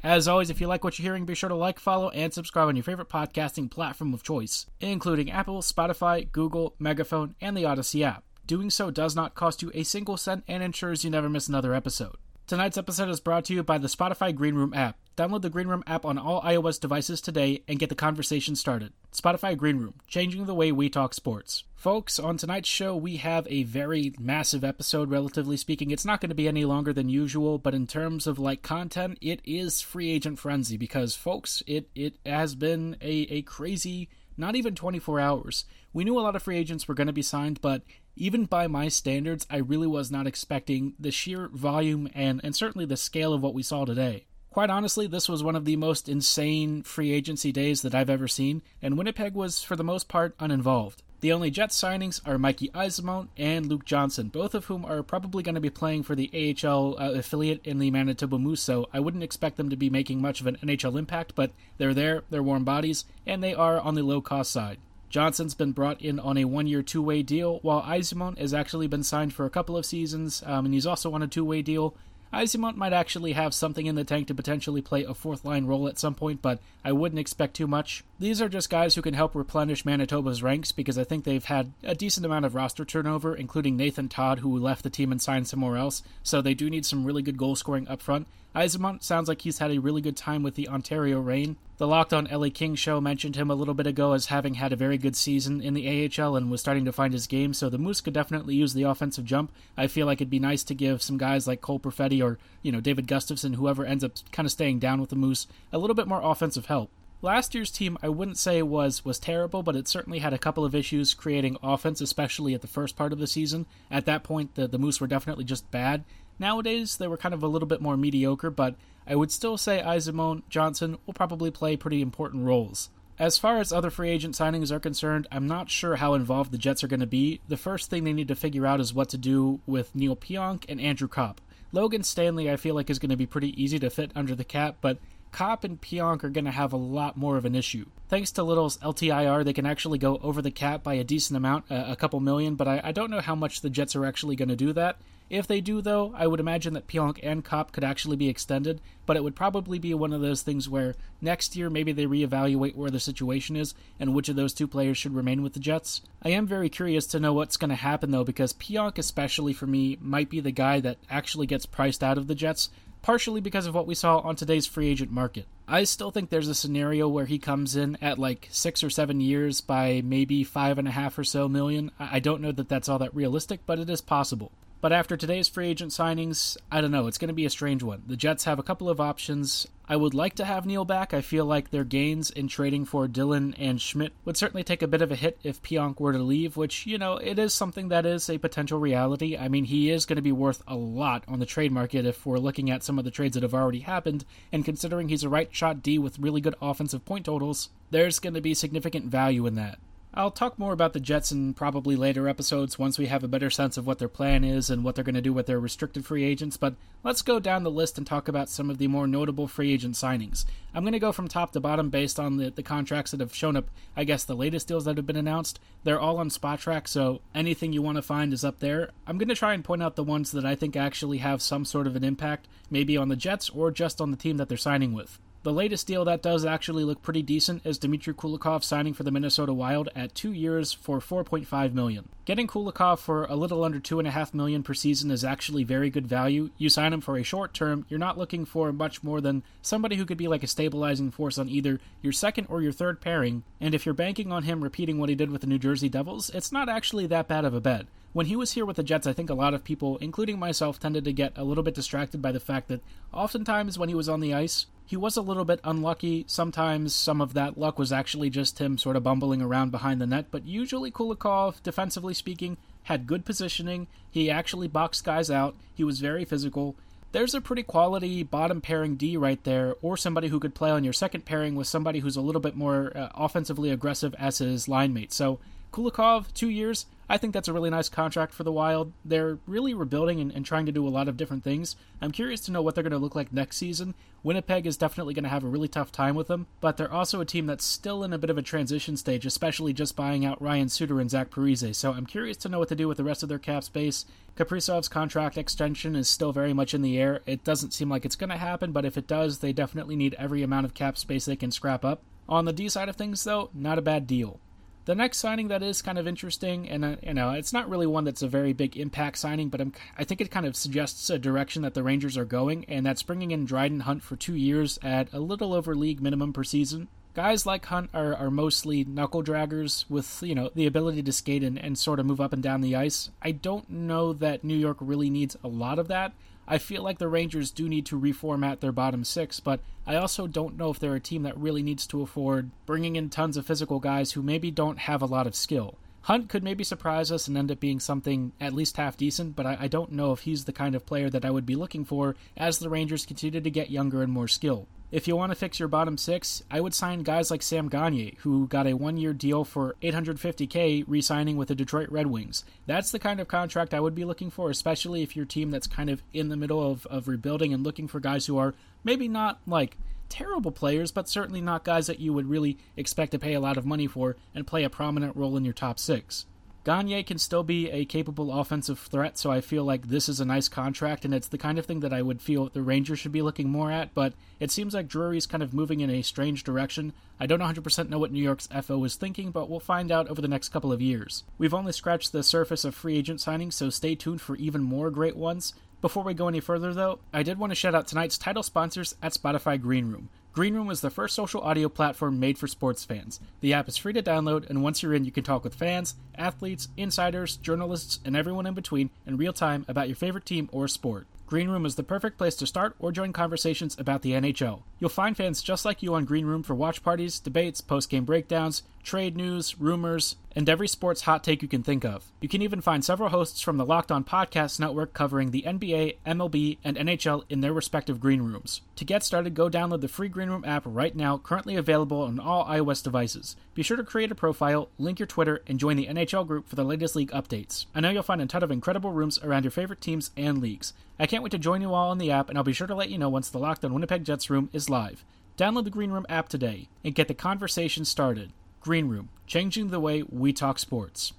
As 0.02 0.27
always, 0.27 0.51
if 0.51 0.61
you 0.61 0.66
like 0.66 0.83
what 0.83 0.99
you're 0.99 1.05
hearing, 1.05 1.27
be 1.27 1.37
sure 1.37 1.49
to 1.49 1.55
like, 1.55 1.79
follow, 1.79 2.11
and 2.11 2.35
subscribe 2.35 2.66
on 2.66 2.74
your 2.74 2.83
favorite 2.83 3.09
podcasting 3.09 3.71
platform 3.71 4.13
of 4.13 4.24
choice, 4.24 4.66
including 4.80 5.30
Apple, 5.30 5.63
Spotify, 5.63 6.33
Google, 6.33 6.74
Megaphone, 6.80 7.37
and 7.41 7.57
the 7.57 7.66
Odyssey 7.66 8.02
app. 8.02 8.24
Doing 8.49 8.71
so 8.71 8.91
does 8.91 9.15
not 9.15 9.37
cost 9.37 9.63
you 9.63 9.71
a 9.74 9.85
single 9.85 10.16
cent 10.16 10.43
and 10.49 10.61
ensures 10.61 11.05
you 11.05 11.11
never 11.11 11.29
miss 11.29 11.47
another 11.47 11.73
episode. 11.73 12.16
Tonight's 12.47 12.79
episode 12.79 13.09
is 13.09 13.19
brought 13.19 13.45
to 13.47 13.55
you 13.55 13.65
by 13.65 13.77
the 13.77 13.89
Spotify 13.89 14.33
Green 14.33 14.55
Room 14.55 14.73
app. 14.73 14.97
Download 15.17 15.43
the 15.43 15.51
Green 15.51 15.67
Room 15.67 15.83
app 15.85 16.05
on 16.05 16.17
all 16.17 16.41
iOS 16.43 16.79
devices 16.79 17.21
today 17.21 17.65
and 17.67 17.81
get 17.81 17.89
the 17.89 17.97
conversation 17.97 18.55
started. 18.55 18.93
Spotify 19.13 19.57
Green 19.57 19.79
Room, 19.79 19.95
changing 20.07 20.47
the 20.47 20.55
way 20.55 20.71
we 20.71 20.89
talk 20.89 21.13
sports. 21.13 21.65
Folks, 21.75 22.21
on 22.21 22.37
tonight's 22.37 22.69
show, 22.69 22.95
we 22.95 23.16
have 23.16 23.49
a 23.51 23.65
very 23.65 24.15
massive 24.21 24.63
episode, 24.63 25.11
relatively 25.11 25.57
speaking. 25.57 25.91
It's 25.91 26.05
not 26.05 26.21
going 26.21 26.29
to 26.29 26.37
be 26.37 26.47
any 26.47 26.65
longer 26.65 26.93
than 26.93 27.09
usual, 27.09 27.59
but 27.59 27.75
in 27.75 27.88
terms 27.88 28.29
of 28.29 28.38
like 28.38 28.63
content, 28.63 29.19
it 29.21 29.41
is 29.45 29.81
free 29.81 30.13
agent 30.13 30.38
frenzy 30.38 30.77
because, 30.77 31.16
folks, 31.16 31.65
it, 31.66 31.88
it 31.97 32.15
has 32.25 32.55
been 32.55 32.97
a, 33.01 33.27
a 33.29 33.43
crazy 33.43 34.09
not 34.37 34.55
even 34.55 34.77
24 34.77 35.19
hours. 35.19 35.65
We 35.93 36.05
knew 36.05 36.16
a 36.16 36.21
lot 36.21 36.37
of 36.37 36.45
free 36.45 36.59
agents 36.59 36.87
were 36.87 36.95
going 36.95 37.07
to 37.09 37.13
be 37.13 37.23
signed, 37.23 37.60
but 37.60 37.83
even 38.17 38.47
by 38.47 38.67
my 38.67 38.89
standards, 38.89 39.47
I 39.51 39.59
really 39.59 39.87
was 39.87 40.11
not 40.11 40.27
expecting 40.27 40.95
the 40.99 41.11
sheer 41.11 41.49
volume 41.49 42.09
and, 42.15 42.41
and 42.43 42.57
certainly 42.57 42.87
the 42.87 42.97
scale 42.97 43.33
of 43.33 43.43
what 43.43 43.55
we 43.55 43.63
saw 43.63 43.85
today. 43.85 44.25
Quite 44.51 44.71
honestly, 44.71 45.07
this 45.07 45.29
was 45.29 45.43
one 45.43 45.55
of 45.55 45.67
the 45.67 45.77
most 45.77 46.09
insane 46.09 46.83
free 46.83 47.13
agency 47.13 47.53
days 47.53 47.83
that 47.83 47.95
I've 47.95 48.09
ever 48.09 48.27
seen, 48.27 48.63
and 48.81 48.97
Winnipeg 48.97 49.35
was, 49.35 49.63
for 49.63 49.77
the 49.77 49.85
most 49.85 50.09
part, 50.09 50.35
uninvolved. 50.41 51.03
The 51.21 51.33
only 51.33 51.51
Jets 51.51 51.79
signings 51.79 52.21
are 52.27 52.39
Mikey 52.39 52.71
Eyssimont 52.71 53.29
and 53.37 53.67
Luke 53.67 53.85
Johnson, 53.85 54.29
both 54.29 54.55
of 54.55 54.65
whom 54.65 54.87
are 54.87 55.03
probably 55.03 55.43
going 55.43 55.57
to 55.57 55.61
be 55.61 55.69
playing 55.69 56.05
for 56.05 56.15
the 56.15 56.31
AHL 56.33 56.99
uh, 56.99 57.13
affiliate 57.13 57.67
in 57.67 57.79
the 57.79 57.91
Manitoba 57.91 58.39
Moose, 58.39 58.63
so 58.63 58.89
I 58.95 59.01
wouldn't 59.01 59.23
expect 59.23 59.59
them 59.59 59.69
to 59.69 59.77
be 59.77 59.91
making 59.91 60.23
much 60.23 60.41
of 60.41 60.47
an 60.47 60.57
NHL 60.63 60.99
impact, 60.99 61.35
but 61.35 61.53
they're 61.77 61.93
there, 61.93 62.23
they're 62.31 62.43
warm 62.43 62.65
bodies, 62.65 63.05
and 63.27 63.43
they 63.45 63.55
are 63.55 63.79
on 63.79 63.95
the 63.95 64.03
low 64.03 64.22
cost 64.22 64.50
side. 64.50 64.78
Johnson's 65.09 65.54
been 65.54 65.72
brought 65.72 66.00
in 66.00 66.19
on 66.19 66.37
a 66.37 66.44
one 66.44 66.66
year, 66.66 66.82
two 66.82 67.03
way 67.03 67.22
deal, 67.22 67.59
while 67.62 67.82
Eyssimont 67.82 68.38
has 68.38 68.53
actually 68.53 68.87
been 68.87 69.03
signed 69.03 69.32
for 69.32 69.47
a 69.47 69.50
couple 69.50 69.76
of 69.76 69.87
seasons, 69.87 70.43
um, 70.47 70.65
and 70.65 70.75
he's 70.75 70.87
also 70.87 71.12
on 71.12 71.22
a 71.22 71.28
two 71.28 71.44
way 71.44 71.62
deal. 71.62 71.94
Eyssimont 72.32 72.76
might 72.76 72.93
actually 72.93 73.32
have 73.32 73.54
something 73.54 73.87
in 73.87 73.94
the 73.94 74.04
tank 74.04 74.26
to 74.26 74.34
potentially 74.34 74.82
play 74.82 75.04
a 75.04 75.15
fourth 75.15 75.44
line 75.44 75.65
role 75.65 75.88
at 75.88 75.98
some 75.98 76.15
point, 76.15 76.43
but 76.43 76.59
I 76.84 76.93
wouldn't 76.93 77.21
expect 77.21 77.54
too 77.54 77.69
much. 77.69 78.04
These 78.19 78.43
are 78.43 78.48
just 78.48 78.69
guys 78.69 78.94
who 78.94 79.03
can 79.03 79.15
help 79.15 79.34
replenish 79.34 79.84
Manitoba's 79.87 80.43
ranks 80.43 80.72
because 80.72 80.98
I 80.98 81.04
think 81.04 81.25
they've 81.25 81.44
had 81.44 81.72
a 81.84 81.94
decent 81.94 82.26
amount 82.26 82.44
of 82.44 82.54
roster 82.54 82.84
turnover, 82.84 83.34
including 83.34 83.76
Nathan 83.76 84.09
Todd, 84.09 84.41
who 84.41 84.59
left 84.59 84.82
the 84.82 84.91
team 84.91 85.12
and 85.12 85.22
signed 85.22 85.47
somewhere 85.47 85.76
else, 85.76 86.02
so 86.22 86.42
they 86.42 86.54
do 86.54 86.69
need 86.69 86.84
some 86.84 87.04
really 87.04 87.22
good 87.22 87.38
goal 87.38 87.54
scoring 87.54 87.88
up 87.88 88.02
front. 88.02 88.26
Eyssimont 88.54 89.02
sounds 89.02 89.28
like 89.28 89.42
he's 89.42 89.58
had 89.58 89.70
a 89.70 89.78
really 89.78 90.00
good 90.00 90.16
time 90.16 90.42
with 90.42 90.56
the 90.56 90.69
Ontario 90.69 91.20
Reign. 91.20 91.56
The 91.78 91.87
Locked 91.87 92.14
on 92.14 92.26
LA 92.32 92.48
King 92.48 92.75
show 92.75 93.03
mentioned 93.03 93.37
him 93.37 93.50
a 93.50 93.54
little 93.54 93.75
bit 93.75 93.87
ago 93.87 94.12
as 94.12 94.26
having 94.26 94.54
had 94.54 94.72
a 94.72 94.76
very 94.76 94.97
good 94.97 95.14
season 95.14 95.60
in 95.60 95.75
the 95.75 96.10
AHL 96.10 96.34
and 96.34 96.50
was 96.50 96.62
starting 96.62 96.87
to 96.87 96.92
find 96.92 97.12
his 97.12 97.26
game, 97.26 97.53
so 97.53 97.69
the 97.69 97.76
Moose 97.76 98.00
could 98.00 98.14
definitely 98.14 98.54
use 98.54 98.72
the 98.72 98.84
offensive 98.84 99.26
jump. 99.26 99.53
I 99.76 99.87
feel 99.87 100.06
like 100.06 100.22
it'd 100.22 100.31
be 100.31 100.38
nice 100.38 100.64
to 100.64 100.75
give 100.75 101.03
some 101.03 101.19
guys 101.19 101.47
like 101.47 101.60
Cole 101.60 101.78
Perfetti 101.78 102.25
or, 102.25 102.38
you 102.62 102.72
know, 102.72 102.81
David 102.81 103.06
Gustafsson, 103.06 103.56
whoever 103.56 103.84
ends 103.84 104.03
up 104.03 104.12
kind 104.32 104.47
of 104.47 104.53
staying 104.53 104.78
down 104.78 105.03
with 105.03 105.10
the 105.10 105.16
Moose, 105.16 105.47
a 105.70 105.76
little 105.76 105.94
bit 105.94 106.09
more 106.09 106.22
offensive 106.22 106.64
help. 106.64 106.91
Last 107.20 107.54
year's 107.54 107.70
team, 107.70 107.98
I 108.03 108.08
wouldn't 108.08 108.38
say 108.38 108.62
was 108.62 109.04
was 109.04 109.19
terrible, 109.19 109.62
but 109.62 109.76
it 109.76 109.88
certainly 109.88 110.20
had 110.20 110.32
a 110.32 110.38
couple 110.38 110.64
of 110.64 110.75
issues 110.75 111.12
creating 111.12 111.58
offense, 111.62 112.00
especially 112.00 112.54
at 112.54 112.62
the 112.62 112.66
first 112.69 112.97
part 112.97 113.12
of 113.12 113.19
the 113.19 113.26
season. 113.26 113.66
At 113.91 114.06
that 114.06 114.22
point, 114.22 114.54
the, 114.54 114.66
the 114.66 114.78
Moose 114.78 115.00
were 115.00 115.06
definitely 115.06 115.44
just 115.44 115.70
bad. 115.70 116.04
Nowadays, 116.38 116.97
they 116.97 117.08
were 117.08 117.16
kind 117.16 117.34
of 117.34 117.42
a 117.42 117.48
little 117.48 117.69
bit 117.69 117.80
more 117.80 117.97
mediocre, 117.97 118.50
but 118.50 118.74
I 119.06 119.14
would 119.14 119.30
still 119.30 119.56
say 119.56 119.82
Eyssimont 119.84 120.42
Johnson 120.48 120.98
will 121.06 121.14
probably 121.14 121.50
play 121.50 121.76
pretty 121.76 122.02
important 122.02 122.44
roles. 122.44 122.91
As 123.19 123.38
far 123.38 123.58
as 123.60 123.72
other 123.72 123.88
free 123.88 124.10
agent 124.10 124.34
signings 124.34 124.70
are 124.70 124.80
concerned, 124.80 125.26
I'm 125.32 125.46
not 125.46 125.70
sure 125.70 125.96
how 125.96 126.12
involved 126.12 126.52
the 126.52 126.58
Jets 126.58 126.84
are 126.84 126.88
going 126.88 127.00
to 127.00 127.06
be. 127.06 127.41
The 127.48 127.56
first 127.56 127.88
thing 127.88 128.04
they 128.04 128.12
need 128.12 128.28
to 128.28 128.34
figure 128.34 128.66
out 128.66 128.80
is 128.80 128.92
what 128.92 129.08
to 129.10 129.19
do 129.19 129.60
with 129.66 129.94
Neil 129.94 130.16
Pionk 130.16 130.64
and 130.69 130.80
Andrew 130.80 131.08
Copp. 131.08 131.41
Logan 131.72 132.02
Stanley, 132.02 132.50
I 132.50 132.56
feel 132.56 132.75
like, 132.75 132.91
is 132.91 132.98
going 132.98 133.10
to 133.10 133.16
be 133.16 133.26
pretty 133.26 133.60
easy 133.62 133.78
to 133.78 133.88
fit 133.88 134.10
under 134.14 134.34
the 134.34 134.44
cap, 134.44 134.76
but 134.82 134.98
Copp 135.32 135.64
and 135.64 135.80
Pionk 135.80 136.25
are 136.25 136.28
going 136.30 136.44
to 136.44 136.50
have 136.50 136.72
a 136.72 136.78
lot 136.78 137.16
more 137.16 137.36
of 137.36 137.44
an 137.44 137.54
issue. 137.54 137.86
Thanks 138.08 138.30
to 138.32 138.42
Little's 138.42 138.78
LTIR, 138.78 139.44
they 139.44 139.52
can 139.52 139.66
actually 139.66 139.98
go 139.98 140.19
over 140.22 140.42
the 140.42 140.50
cap 140.50 140.82
by 140.82 140.94
a 140.94 141.04
decent 141.04 141.36
amount, 141.36 141.64
a 141.70 141.96
couple 141.96 142.20
million, 142.20 142.54
but 142.54 142.69
I, 142.69 142.80
I 142.84 142.92
don't 142.92 143.10
know 143.10 143.20
how 143.20 143.34
much 143.34 143.62
the 143.62 143.70
Jets 143.70 143.96
are 143.96 144.04
actually 144.04 144.36
going 144.36 144.48
to 144.50 144.56
do 144.56 144.72
that. 144.75 144.96
If 145.28 145.48
they 145.48 145.60
do, 145.60 145.81
though, 145.82 146.14
I 146.16 146.28
would 146.28 146.38
imagine 146.38 146.75
that 146.75 146.87
Pionk 146.87 147.19
and 147.20 147.44
Copp 147.44 147.72
could 147.72 147.82
actually 147.82 148.16
be 148.16 148.28
extended, 148.28 148.81
but 149.06 149.16
it 149.16 149.25
would 149.25 149.34
probably 149.34 149.81
be 149.81 149.92
one 149.92 150.12
of 150.12 150.20
those 150.20 150.42
things 150.42 150.69
where 150.69 150.94
next 151.20 151.56
year 151.56 151.69
maybe 151.69 151.91
they 151.91 152.06
reevaluate 152.06 152.76
where 152.76 152.91
the 152.91 153.00
situation 153.00 153.56
is 153.56 153.75
and 153.98 154.14
which 154.14 154.28
of 154.28 154.37
those 154.37 154.54
two 154.54 154.69
players 154.69 154.97
should 154.97 155.16
remain 155.16 155.42
with 155.42 155.54
the 155.54 155.60
Jets. 155.60 156.00
I 156.22 156.28
am 156.28 156.47
very 156.47 156.69
curious 156.69 157.06
to 157.09 157.19
know 157.19 157.32
what's 157.32 157.56
going 157.56 157.70
to 157.70 157.75
happen, 157.75 158.12
though, 158.12 158.22
because 158.22 158.53
Pionk, 158.53 158.98
especially 158.98 159.53
for 159.53 159.66
me, 159.66 159.98
might 160.00 160.31
be 160.31 160.38
the 160.38 160.53
guy 160.53 160.78
that 160.81 160.98
actually 161.10 161.48
gets 161.48 161.66
priced 161.66 162.04
out 162.04 162.19
of 162.19 162.28
the 162.28 162.37
Jets, 162.37 162.70
partially 163.03 163.41
because 163.41 163.66
of 163.66 163.75
what 163.75 163.87
we 163.87 163.97
saw 163.97 164.19
on 164.19 164.37
today's 164.37 164.66
free 164.66 164.88
agent 164.88 165.10
market. 165.10 165.47
I 165.66 165.82
still 165.82 166.12
think 166.12 166.31
there's 166.31 166.47
a 166.47 166.54
scenario 166.54 167.08
where 167.08 167.26
he 167.26 167.41
comes 167.41 167.75
in 167.75 167.98
at 168.00 168.20
like 168.20 168.48
six 168.53 168.84
or 168.84 168.91
seven 168.91 169.20
years 169.20 169.60
by 169.60 170.03
maybe 170.04 170.44
five 170.44 170.78
and 170.78 170.87
a 170.87 170.93
half 170.93 171.19
or 171.19 171.25
so 171.25 171.48
million. 171.48 171.91
I 171.98 172.20
don't 172.20 172.41
know 172.41 172.53
that 172.53 172.69
that's 172.69 172.88
all 172.88 173.00
that 173.00 173.14
realistic, 173.14 173.60
but 173.66 173.81
it 173.81 173.91
is 173.91 174.00
possible. 174.00 174.53
But 174.86 174.92
after 174.92 175.16
today's 175.16 175.48
free 175.48 175.66
agent 175.66 175.91
signings, 175.91 176.56
I 176.70 176.80
don't 176.80 176.92
know. 176.92 177.08
It's 177.08 177.19
going 177.19 177.26
to 177.26 177.34
be 177.34 177.44
a 177.44 177.50
strange 177.50 177.82
one. 177.82 178.04
The 178.06 178.16
Jets 178.16 178.44
have 178.44 178.60
a 178.60 178.62
couple 178.62 178.88
of 178.88 179.00
options. 179.00 179.66
I 179.88 179.97
would 179.97 180.14
like 180.14 180.36
to 180.36 180.44
have 180.44 180.64
Neil 180.64 180.84
back. 180.84 181.12
I 181.12 181.22
feel 181.22 181.44
like 181.44 181.72
their 181.72 181.82
gains 181.82 182.30
in 182.30 182.47
trading 182.47 182.84
for 182.84 183.08
Dillon 183.08 183.52
and 183.58 183.80
Schmidt 183.80 184.12
would 184.25 184.36
certainly 184.36 184.62
take 184.62 184.82
a 184.82 184.86
bit 184.86 185.02
of 185.02 185.10
a 185.10 185.16
hit 185.16 185.41
if 185.42 185.60
Pionk 185.60 185.98
were 185.98 186.12
to 186.12 186.20
leave, 186.20 186.56
which, 186.56 186.86
you 186.86 186.98
know, 186.98 187.16
it 187.16 187.36
is 187.36 187.52
something 187.52 187.88
that 187.88 188.06
is 188.06 188.30
a 188.30 188.38
potential 188.38 188.78
reality. 188.78 189.36
I 189.36 189.48
mean, 189.48 189.64
he 189.64 189.91
is 189.91 190.06
going 190.06 190.19
to 190.19 190.22
be 190.22 190.30
worth 190.30 190.62
a 190.69 190.76
lot 190.76 191.25
on 191.26 191.41
the 191.41 191.46
trade 191.46 191.72
market 191.72 192.06
if 192.06 192.25
we're 192.25 192.38
looking 192.38 192.70
at 192.70 192.84
some 192.84 192.96
of 192.96 193.04
the 193.04 193.10
trades 193.10 193.34
that 193.34 193.42
have 193.42 193.54
already 193.54 193.80
happened, 193.80 194.25
and 194.52 194.64
considering 194.64 195.08
he's 195.08 195.25
a 195.25 195.28
right 195.28 195.52
shot 195.52 195.82
D 195.82 195.98
with 195.98 196.20
really 196.20 196.41
good 196.41 196.54
offensive 196.62 197.04
point 197.04 197.25
totals, 197.25 197.70
there's 197.91 198.20
going 198.20 198.34
to 198.34 198.41
be 198.41 198.54
significant 198.54 199.06
value 199.06 199.48
in 199.48 199.56
that. 199.56 199.80
I'll 200.19 200.31
talk 200.31 200.59
more 200.59 200.72
about 200.72 200.94
the 200.94 201.00
Jets 201.00 201.31
in 201.31 201.53
probably 201.53 201.94
later 201.94 202.27
episodes 202.27 202.78
once 202.78 202.99
we 202.99 203.04
have 203.04 203.22
a 203.22 203.28
better 203.28 203.50
sense 203.50 203.77
of 203.77 203.87
what 203.87 203.99
their 203.99 204.09
plan 204.09 204.44
is 204.44 204.71
and 204.71 204.82
what 204.82 204.94
they're 204.94 205.04
going 205.04 205.15
to 205.15 205.21
do 205.21 205.34
with 205.34 205.44
their 205.44 205.60
restricted 205.60 206.06
free 206.06 206.25
agents, 206.25 206.56
but 206.56 206.75
let's 207.04 207.21
go 207.21 207.38
down 207.38 207.65
the 207.65 207.71
list 207.71 207.99
and 207.99 208.06
talk 208.06 208.26
about 208.26 208.49
some 208.49 208.71
of 208.71 208.78
the 208.78 208.87
more 208.87 209.06
notable 209.06 209.47
free 209.47 209.71
agent 209.71 209.94
signings. 209.94 210.47
I'm 210.72 210.84
going 210.84 210.94
to 210.94 210.99
go 210.99 211.12
from 211.12 211.28
top 211.28 211.53
to 211.53 211.60
bottom 211.60 211.91
based 211.91 212.19
on 212.19 212.38
the, 212.38 212.49
the 212.49 212.62
contracts 212.62 213.10
that 213.10 213.21
have 213.21 213.34
shown 213.34 213.59
up, 213.59 213.69
I 213.94 214.05
guess, 214.05 214.25
the 214.25 214.35
latest 214.35 214.69
deals 214.69 214.87
that 214.87 214.96
have 214.96 215.06
been 215.06 215.17
announced. 215.17 215.61
They're 215.85 216.00
all 216.00 216.17
on 216.17 216.31
Spotrac, 216.31 216.88
so 216.88 217.20
anything 217.35 217.75
you 217.75 217.82
want 217.82 217.96
to 217.96 218.02
find 218.02 218.32
is 218.32 218.43
up 218.43 218.61
there. 218.61 218.88
I'm 219.06 219.19
going 219.19 219.29
to 219.29 219.35
try 219.35 219.52
and 219.52 219.62
point 219.62 219.82
out 219.82 219.96
the 219.96 220.02
ones 220.02 220.32
that 220.32 220.46
I 220.46 220.55
think 220.55 220.76
actually 220.76 221.19
have 221.19 221.43
some 221.43 221.67
sort 221.67 221.87
of 221.87 221.94
an 221.94 222.05
impact, 222.05 222.49
maybe 222.70 222.96
on 222.96 223.11
the 223.11 223.17
Jets 223.17 223.50
or 223.50 223.70
just 223.70 224.00
on 224.00 224.12
the 224.12 224.17
team 224.17 224.38
that 224.38 224.49
they're 224.49 224.56
signing 224.56 224.94
with. 224.94 225.19
The 225.43 225.53
latest 225.53 225.87
deal 225.87 226.05
that 226.05 226.23
does 226.23 226.44
actually 226.44 226.83
look 226.83 227.03
pretty 227.03 227.23
decent 227.23 227.65
is 227.65 227.79
Dmitry 227.79 228.15
Kulikov 228.15 228.65
signing 228.65 228.94
for 228.94 229.05
the 229.05 229.12
Minnesota 229.12 229.53
Wild 229.53 229.88
at 229.94 230.15
two 230.15 230.33
years 230.33 230.73
for 230.73 230.99
4.5 230.99 231.73
million. 231.73 232.09
Getting 232.25 232.49
Kulikov 232.49 232.99
for 232.99 233.25
a 233.27 233.37
little 233.37 233.62
under 233.62 233.79
two 233.79 234.00
and 234.00 234.09
a 234.09 234.11
half 234.11 234.35
million 234.35 234.65
per 234.65 234.75
season 234.75 235.12
is 235.12 235.25
actually 235.25 235.62
very 235.62 235.88
good 235.88 236.09
value. 236.09 236.50
You 236.59 236.69
sign 236.69 236.93
him 236.93 237.00
for 237.00 237.17
a 237.17 237.23
short 237.23 237.55
term, 237.55 237.87
you're 237.88 238.00
not 238.00 238.19
looking 238.19 238.44
for 238.44 238.73
much 238.73 239.05
more 239.05 239.21
than 239.21 239.44
somebody 239.62 239.94
who 239.94 240.05
could 240.05 240.19
be 240.19 240.27
like 240.27 240.43
a 240.43 240.49
stabilizing 240.49 241.12
force 241.12 241.38
on 241.38 241.49
either 241.49 241.79
your 242.03 242.12
second 242.12 242.47
or 242.50 242.61
your 242.61 242.73
third 242.73 243.00
pairing. 243.00 243.44
And 243.61 243.75
if 243.75 243.87
you're 243.87 243.94
banking 243.94 244.33
on 244.33 244.43
him 244.43 244.65
repeating 244.65 244.99
what 244.99 245.09
he 245.09 245.15
did 245.15 245.31
with 245.31 245.43
the 245.43 245.47
New 245.47 245.59
Jersey 245.59 245.88
Devils, 245.88 246.29
it's 246.31 246.50
not 246.50 246.69
actually 246.69 247.06
that 247.06 247.29
bad 247.29 247.44
of 247.44 247.55
a 247.55 247.61
bet. 247.61 247.87
When 248.16 248.24
he 248.24 248.36
was 248.36 248.52
here 248.52 248.64
with 248.64 248.76
the 248.76 248.82
Jets, 248.82 249.06
I 249.06 249.12
think 249.12 249.28
a 249.28 249.34
lot 249.34 249.52
of 249.52 249.62
people, 249.62 249.98
including 249.98 250.38
myself, 250.38 250.80
tended 250.80 251.04
to 251.04 251.12
get 251.12 251.34
a 251.36 251.44
little 251.44 251.62
bit 251.62 251.74
distracted 251.74 252.22
by 252.22 252.32
the 252.32 252.40
fact 252.40 252.68
that 252.68 252.80
oftentimes 253.12 253.78
when 253.78 253.90
he 253.90 253.94
was 253.94 254.08
on 254.08 254.20
the 254.20 254.32
ice, 254.32 254.64
he 254.86 254.96
was 254.96 255.18
a 255.18 255.20
little 255.20 255.44
bit 255.44 255.60
unlucky. 255.64 256.24
Sometimes 256.26 256.94
some 256.94 257.20
of 257.20 257.34
that 257.34 257.58
luck 257.58 257.78
was 257.78 257.92
actually 257.92 258.30
just 258.30 258.58
him 258.58 258.78
sort 258.78 258.96
of 258.96 259.02
bumbling 259.02 259.42
around 259.42 259.70
behind 259.70 260.00
the 260.00 260.06
net, 260.06 260.28
but 260.30 260.46
usually 260.46 260.90
Kulikov, 260.90 261.62
defensively 261.62 262.14
speaking, 262.14 262.56
had 262.84 263.06
good 263.06 263.26
positioning. 263.26 263.86
He 264.10 264.30
actually 264.30 264.68
boxed 264.68 265.04
guys 265.04 265.30
out. 265.30 265.54
He 265.74 265.84
was 265.84 266.00
very 266.00 266.24
physical. 266.24 266.74
There's 267.12 267.34
a 267.34 267.42
pretty 267.42 267.64
quality 267.64 268.22
bottom 268.22 268.62
pairing 268.62 268.96
D 268.96 269.18
right 269.18 269.44
there, 269.44 269.74
or 269.82 269.98
somebody 269.98 270.28
who 270.28 270.40
could 270.40 270.54
play 270.54 270.70
on 270.70 270.84
your 270.84 270.94
second 270.94 271.26
pairing 271.26 271.54
with 271.54 271.66
somebody 271.66 271.98
who's 271.98 272.16
a 272.16 272.22
little 272.22 272.40
bit 272.40 272.56
more 272.56 272.96
uh, 272.96 273.10
offensively 273.14 273.68
aggressive 273.68 274.14
as 274.18 274.38
his 274.38 274.68
line 274.68 274.94
mate. 274.94 275.12
So 275.12 275.38
Kulikov, 275.70 276.32
two 276.32 276.48
years. 276.48 276.86
I 277.08 277.19
think 277.19 277.32
that's 277.32 277.47
a 277.47 277.53
really 277.53 277.70
nice 277.70 277.88
contract 277.88 278.32
for 278.32 278.43
the 278.43 278.50
Wild. 278.50 278.93
They're 279.05 279.38
really 279.47 279.75
rebuilding 279.75 280.20
and, 280.20 280.32
and, 280.32 280.44
trying 280.44 280.67
to 280.67 280.73
do 280.73 280.87
a 280.87 280.91
lot 280.91 281.06
of 281.06 281.17
different 281.17 281.44
things. 281.44 281.76
I'm 282.03 282.11
curious 282.11 282.41
to 282.43 282.53
know 282.53 282.62
what 282.62 282.75
they're 282.75 282.82
going 282.82 282.91
to 282.91 282.99
look 282.99 283.14
like 283.14 283.32
next 283.32 283.58
season. 283.58 283.94
Winnipeg 284.25 284.67
is 284.67 284.76
definitely 284.76 285.14
going 285.14 285.23
to 285.23 285.31
have 285.31 285.44
a 285.44 285.49
really 285.49 285.69
tough 285.69 285.93
time 285.93 286.17
with 286.17 286.26
them, 286.26 286.49
but 286.61 286.76
they're 286.76 286.93
also 286.93 287.20
a 287.20 287.25
team 287.25 287.47
that's 287.47 287.64
still 287.64 288.03
in 288.03 288.12
a 288.12 288.19
bit 288.19 288.31
of 288.31 288.38
a 288.38 288.43
transition 288.43 288.97
stage, 288.97 289.25
especially 289.25 289.73
just 289.73 289.94
buying 289.94 290.25
out 290.25 290.43
Ryan 290.43 290.69
Suter 290.69 291.00
and 291.00 291.08
Zach 291.08 291.31
Parise. 291.31 291.76
So 291.76 291.93
I'm 291.93 292.06
curious 292.06 292.37
to 292.38 292.49
know 292.49 292.58
what 292.58 292.69
to 292.70 292.75
do 292.75 292.88
with 292.88 292.97
the 292.97 293.05
rest 293.05 293.23
of 293.23 293.29
their 293.29 293.38
cap 293.38 293.62
space. 293.62 294.05
Kaprizov's 294.37 294.88
contract 294.88 295.38
extension 295.38 295.94
is 295.94 296.09
still 296.09 296.32
very 296.32 296.52
much 296.52 296.75
in 296.75 296.82
the 296.82 296.99
air. 296.99 297.20
It 297.25 297.44
doesn't 297.44 297.73
seem 297.73 297.88
like 297.88 298.05
it's 298.05 298.17
going 298.17 298.31
to 298.31 298.37
happen, 298.37 298.73
but 298.73 298.85
if 298.85 298.99
it 298.99 299.06
does, 299.06 299.38
they 299.38 299.52
definitely 299.52 299.94
need 299.94 300.14
every 300.19 300.43
amount 300.43 300.67
of 300.67 300.75
cap 300.75 300.99
space 300.99 301.25
they 301.25 301.37
can 301.37 301.52
scrap 301.52 301.85
up. 301.85 302.02
On 302.29 302.47
the 302.47 302.52
D 302.52 302.69
side 302.69 302.88
of 302.88 302.97
things, 302.97 303.23
though, 303.23 303.50
not 303.55 303.79
a 303.79 303.82
bad 303.82 304.09
deal. 304.09 304.41
The 304.87 304.94
next 304.94 305.19
signing 305.19 305.49
that 305.49 305.65
is 305.65 305.83
kind 305.83 305.99
of 305.99 306.06
interesting, 306.06 306.69
and 306.69 306.85
uh, 306.85 306.97
you 307.03 307.12
know, 307.12 307.33
it's 307.33 307.53
not 307.53 307.69
really 307.69 307.88
one 307.88 308.05
that's 308.05 308.23
a 308.23 308.29
very 308.29 308.53
big 308.53 308.77
impact 308.77 309.19
signing, 309.19 309.49
but 309.49 309.61
I'm, 309.61 309.73
I 309.99 310.05
think 310.05 310.21
it 310.21 310.31
kind 310.31 310.47
of 310.47 310.55
suggests 310.55 311.11
a 311.11 311.19
direction 311.19 311.62
that 311.62 311.75
the 311.75 311.83
Rangers 311.83 312.17
are 312.17 312.25
going, 312.25 312.65
and 312.67 312.87
that's 312.87 313.03
bringing 313.03 313.33
in 313.33 313.47
Dryden 313.47 313.81
Hunt 313.81 314.05
for 314.05 314.15
two 314.15 314.37
years 314.37 314.79
at 314.85 315.12
a 315.12 315.19
little 315.19 315.53
over 315.55 315.75
league 315.75 316.00
minimum 316.00 316.33
per 316.33 316.44
season. 316.44 316.87
Guys 317.15 317.44
like 317.44 317.67
Hunt 317.67 317.91
are, 317.93 318.15
are 318.15 318.31
mostly 318.31 318.85
knuckle 318.85 319.25
draggers 319.25 319.87
with, 319.91 320.23
you 320.23 320.37
know, 320.37 320.50
the 320.55 320.67
ability 320.67 321.03
to 321.03 321.12
skate 321.12 321.43
and, 321.43 321.59
and 321.59 321.77
sort 321.77 321.99
of 321.99 322.06
move 322.06 322.21
up 322.21 322.33
and 322.33 322.43
down 322.43 322.61
the 322.61 322.77
ice. 322.77 323.11
I 323.21 323.33
don't 323.33 323.69
know 323.69 324.12
that 324.12 324.44
New 324.44 324.55
York 324.55 324.77
really 324.81 325.11
needs 325.11 325.37
a 325.43 325.49
lot 325.49 325.81
of 325.81 325.88
that. 325.88 326.12
I 326.48 326.58
feel 326.58 326.82
like 326.82 326.98
the 326.98 327.08
Rangers 327.08 327.50
do 327.50 327.69
need 327.69 327.87
to 327.87 327.98
reformat 327.98 328.60
their 328.60 328.72
bottom 328.72 329.02
six, 329.04 329.40
but 329.40 329.60
I 329.87 329.96
also 329.96 330.26
don't 330.26 330.56
know 330.56 330.70
if 330.70 330.78
they're 330.78 330.94
a 330.94 331.00
team 331.00 331.22
that 331.25 331.37
really 331.37 331.62
needs 331.62 331.87
to 331.88 332.02
afford 332.02 332.50
bringing 332.66 332.96
in 332.96 333.08
tons 333.10 333.37
of 333.37 333.46
physical 333.46 333.81
guys 333.81 334.12
who 334.12 334.22
maybe 334.22 334.50
don't 334.50 334.78
have 334.78 335.02
a 335.02 335.06
lot 335.06 335.26
of 335.26 335.34
skill. 335.34 335.76
Hunt 336.06 336.29
could 336.29 336.44
maybe 336.44 336.62
surprise 336.62 337.11
us 337.11 337.26
and 337.26 337.37
end 337.37 337.50
up 337.50 337.58
being 337.58 337.81
something 337.81 338.31
at 338.41 338.53
least 338.53 338.76
half 338.76 338.97
decent, 338.97 339.35
but 339.35 339.44
I, 339.44 339.56
I, 339.62 339.67
don't 339.67 339.91
know 339.91 340.12
if 340.12 340.20
he's 340.20 340.44
the 340.44 340.53
kind 340.53 340.76
of 340.76 340.87
player 340.87 341.11
that 341.11 341.25
I 341.25 341.32
would 341.32 341.44
be 341.44 341.56
looking 341.56 341.85
for 341.85 342.14
as 342.37 342.61
the 342.61 342.70
Rangers 342.70 343.05
continue 343.05 343.41
to 343.41 343.50
get 343.50 343.70
younger 343.70 344.03
and 344.03 344.12
more 344.12 344.29
skilled. 344.29 344.69
If 344.93 345.08
you 345.08 345.17
want 345.17 345.32
to 345.32 345.37
fix 345.37 345.58
your 345.58 345.67
bottom 345.67 345.99
six, 345.99 346.44
I 346.49 346.61
would 346.61 346.75
sign 346.75 347.03
guys 347.03 347.29
like 347.29 347.43
Sam 347.43 347.69
Gagner, 347.69 348.12
who 348.19 348.47
got 348.47 348.69
a 348.69 348.75
one 348.75 348.99
year 348.99 349.12
deal 349.12 349.43
for 349.43 349.75
850K 349.82 350.85
re 350.87 351.03
signing 351.03 351.37
with 351.37 351.49
the 351.49 351.56
Detroit 351.56 351.91
Red 351.91 352.06
Wings. 352.06 352.44
That's 352.67 352.93
the 352.93 353.00
kind 353.00 353.19
of 353.19 353.26
contract 353.26 353.75
I 353.75 353.81
would 353.81 353.97
be 353.97 354.05
looking 354.05 354.31
for, 354.31 354.49
especially 354.49 355.02
if 355.02 355.17
you're 355.17 355.25
a 355.25 355.29
team 355.29 355.50
that's 355.50 355.67
kind 355.67 355.91
of 355.91 356.05
in 356.12 356.29
the 356.29 356.37
middle 356.37 356.64
of, 356.64 356.87
of 356.87 357.09
rebuilding 357.09 357.52
and 357.52 357.64
looking 357.64 357.88
for 357.88 357.99
guys 357.99 358.26
who 358.26 358.38
are 358.38 358.55
maybe 358.85 359.09
not 359.09 359.41
like 359.44 359.76
terrible 360.08 360.53
players, 360.53 360.91
but 360.91 361.08
certainly 361.08 361.41
not 361.41 361.64
guys 361.64 361.87
that 361.87 362.00
you 362.00 362.12
would 362.12 362.29
really 362.29 362.58
expect 362.76 363.12
to 363.12 363.19
pay 363.19 363.35
a 363.35 363.41
lot 363.41 363.56
of 363.56 363.67
money 363.67 363.87
for 363.87 364.17
and 364.35 364.47
play 364.47 364.64
a 364.64 364.70
prominent 364.70 365.17
role 365.17 365.37
in 365.37 365.44
your 365.44 365.55
top 365.55 365.79
six. 365.79 366.26
Gagner 366.67 367.05
can 367.05 367.19
still 367.19 367.44
be 367.44 367.70
a 367.70 367.85
capable 367.85 368.32
offensive 368.32 368.81
threat, 368.81 369.17
so 369.17 369.31
I 369.31 369.41
feel 369.41 369.62
like 369.62 369.87
this 369.87 370.08
is 370.08 370.19
a 370.19 370.25
nice 370.25 370.49
contract, 370.49 371.05
and 371.05 371.14
it's 371.14 371.29
the 371.29 371.38
kind 371.38 371.61
of 371.61 371.67
thing 371.67 371.79
that 371.79 371.93
I 371.93 372.03
would 372.03 372.20
feel 372.20 372.49
the 372.49 372.61
Rangers 372.61 372.99
should 372.99 373.12
be 373.12 373.23
looking 373.23 373.49
more 373.49 373.70
at. 373.70 373.94
But 373.94 374.14
it 374.41 374.50
seems 374.50 374.75
like 374.75 374.88
Drury's 374.88 375.26
kind 375.26 375.44
of 375.44 375.55
moving 375.55 375.79
in 375.79 375.91
a 375.91 376.03
strange 376.03 376.43
direction. 376.43 376.93
I 377.20 377.26
don't 377.26 377.38
100% 377.38 377.88
know 377.88 378.00
what 378.00 378.11
New 378.11 378.20
York's 378.20 378.49
FO 378.49 378.82
is 378.82 378.97
thinking, 378.97 379.31
but 379.31 379.49
we'll 379.49 379.61
find 379.61 379.93
out 379.93 380.09
over 380.09 380.20
the 380.20 380.26
next 380.26 380.49
couple 380.49 380.73
of 380.73 380.82
years. 380.82 381.23
We've 381.38 381.55
only 381.55 381.70
scratched 381.70 382.11
the 382.11 382.25
surface 382.25 382.64
of 382.64 382.75
free 382.75 382.97
agent 382.97 383.20
signings, 383.20 383.52
so 383.52 383.70
stay 383.70 383.94
tuned 383.94 384.20
for 384.20 384.35
even 384.35 384.64
more 384.64 384.91
great 384.91 385.17
ones. 385.17 385.55
Before 385.82 386.02
we 386.02 386.14
go 386.14 386.28
any 386.28 386.40
further, 386.40 386.73
though, 386.73 387.00
I 387.12 387.23
did 387.23 387.38
want 387.38 387.50
to 387.50 387.55
shout 387.55 387.75
out 387.75 387.87
tonight's 387.87 388.17
title 388.17 388.43
sponsors 388.43 388.94
at 389.02 389.12
Spotify 389.12 389.61
Green 389.61 389.90
Room. 389.90 390.08
Greenroom 390.32 390.67
was 390.67 390.81
the 390.81 390.90
first 390.90 391.14
social 391.14 391.40
audio 391.43 391.69
platform 391.69 392.19
made 392.19 392.38
for 392.38 392.46
sports 392.46 392.84
fans. 392.84 393.20
The 393.40 393.52
app 393.52 393.69
is 393.69 393.76
free 393.76 393.93
to 393.93 394.02
download, 394.02 394.49
and 394.49 394.62
once 394.62 394.82
you're 394.82 394.94
in, 394.94 395.05
you 395.05 395.12
can 395.12 395.25
talk 395.25 395.44
with 395.44 395.55
fans, 395.55 395.94
athletes, 396.14 396.69
insiders, 396.76 397.37
journalists, 397.37 398.00
and 398.05 398.17
everyone 398.17 398.46
in 398.46 398.55
between 398.55 398.90
in 399.06 399.17
real 399.17 399.32
time 399.32 399.64
about 399.69 399.88
your 399.88 399.96
favorite 399.96 400.26
team 400.26 400.49
or 400.52 400.67
sport. 400.67 401.06
Green 401.26 401.49
Room 401.49 401.67
is 401.67 401.75
the 401.75 401.82
perfect 401.82 402.19
place 402.19 402.37
to 402.37 402.46
start 402.46 402.76
or 402.78 402.93
join 402.93 403.12
conversations 403.12 403.76
about 403.78 404.02
the 404.02 404.12
NHL. 404.12 404.62
You'll 404.78 404.90
find 404.90 405.17
fans 405.17 405.43
just 405.43 405.64
like 405.64 405.82
you 405.82 405.94
on 405.94 406.05
Green 406.05 406.26
Room 406.26 406.43
for 406.43 406.55
watch 406.55 406.82
parties, 406.82 407.19
debates, 407.19 407.61
post 407.61 407.90
game 407.90 408.05
breakdowns, 408.05 408.62
trade 408.87 409.17
news, 409.17 409.59
rumors, 409.61 410.15
and 410.37 410.49
every 410.49 410.69
sports 410.69 411.03
hot 411.03 411.25
take 411.25 411.43
you 411.43 411.49
can 411.49 411.62
think 411.65 411.85
of. 411.85 412.05
You 412.21 412.29
can 412.29 412.41
even 412.41 412.61
find 412.61 412.85
several 412.85 413.09
hosts 413.09 413.41
from 413.41 413.56
the 413.56 413.67
Locked 413.67 413.91
On 413.91 414.05
Podcast 414.05 414.61
Network 414.61 414.94
covering 414.94 415.33
the 415.33 415.43
NBA, 415.43 415.97
MLB, 416.06 416.59
and 416.62 416.77
NHL 416.77 417.25
in 417.29 417.41
their 417.41 417.53
respective 417.53 417.99
green 417.99 418.23
rooms. 418.23 418.61
To 418.77 418.85
get 418.85 419.03
started, 419.03 419.35
go 419.35 419.50
download 419.50 419.81
the 419.81 419.88
free 419.88 420.09
Green 420.09 420.31
Room 420.31 420.44
app 420.44 420.62
right 420.65 420.94
now, 420.94 421.19
currently 421.19 421.56
available 421.56 422.03
on 422.03 422.21
all 422.21 422.47
iOS 422.47 422.81
devices. 422.81 423.35
Be 423.55 423.65
sure 423.65 423.77
to 423.77 423.83
create 423.83 424.12
a 424.12 424.15
profile, 424.15 424.69
link 424.79 425.00
your 425.00 425.06
Twitter, 425.06 425.43
and 425.49 425.59
join 425.59 425.77
the 425.77 425.88
NHL 425.88 426.25
group 426.25 426.49
for 426.49 426.55
the 426.55 426.65
latest 426.65 426.94
league 426.94 427.11
updates. 427.11 427.67
I 427.75 427.81
know 427.81 427.91
you'll 427.91 428.05
find 428.05 428.23
a 428.23 428.27
ton 428.27 428.44
of 428.44 428.53
incredible 428.53 428.93
rooms 428.93 429.19
around 429.19 429.43
your 429.43 429.50
favorite 429.50 429.81
teams 429.81 430.12
and 430.17 430.38
leagues. 430.38 430.75
I 430.97 431.06
can't 431.06 431.25
wait 431.25 431.33
to 431.33 431.38
join 431.38 431.61
you 431.61 431.75
all 431.75 431.91
in 431.91 431.99
the 431.99 432.12
app, 432.12 432.29
and 432.29 432.38
I'll 432.38 432.44
be 432.44 432.53
sure 432.53 432.69
to 432.69 432.75
let 432.75 432.91
you 432.91 432.99
know 432.99 433.09
once 433.09 433.31
the 433.31 433.38
Locked 433.38 433.65
On 433.65 433.75
Winnipeg 433.75 434.05
Jets 434.05 434.31
room 434.31 434.49
is 434.53 434.71
live. 434.71 435.05
Download 435.37 435.65
the 435.65 435.71
Green 435.71 435.91
Room 435.91 436.06
app 436.09 436.29
today 436.29 436.69
and 436.85 436.94
get 436.94 437.09
the 437.09 437.15
conversation 437.15 437.85
started. 437.85 438.31
Green 438.66 438.88
Room, 438.88 439.10
changing 439.28 439.68
the 439.68 439.78
way 439.78 440.02
we 440.02 440.32
talk 440.32 440.58
sports. 440.58 441.12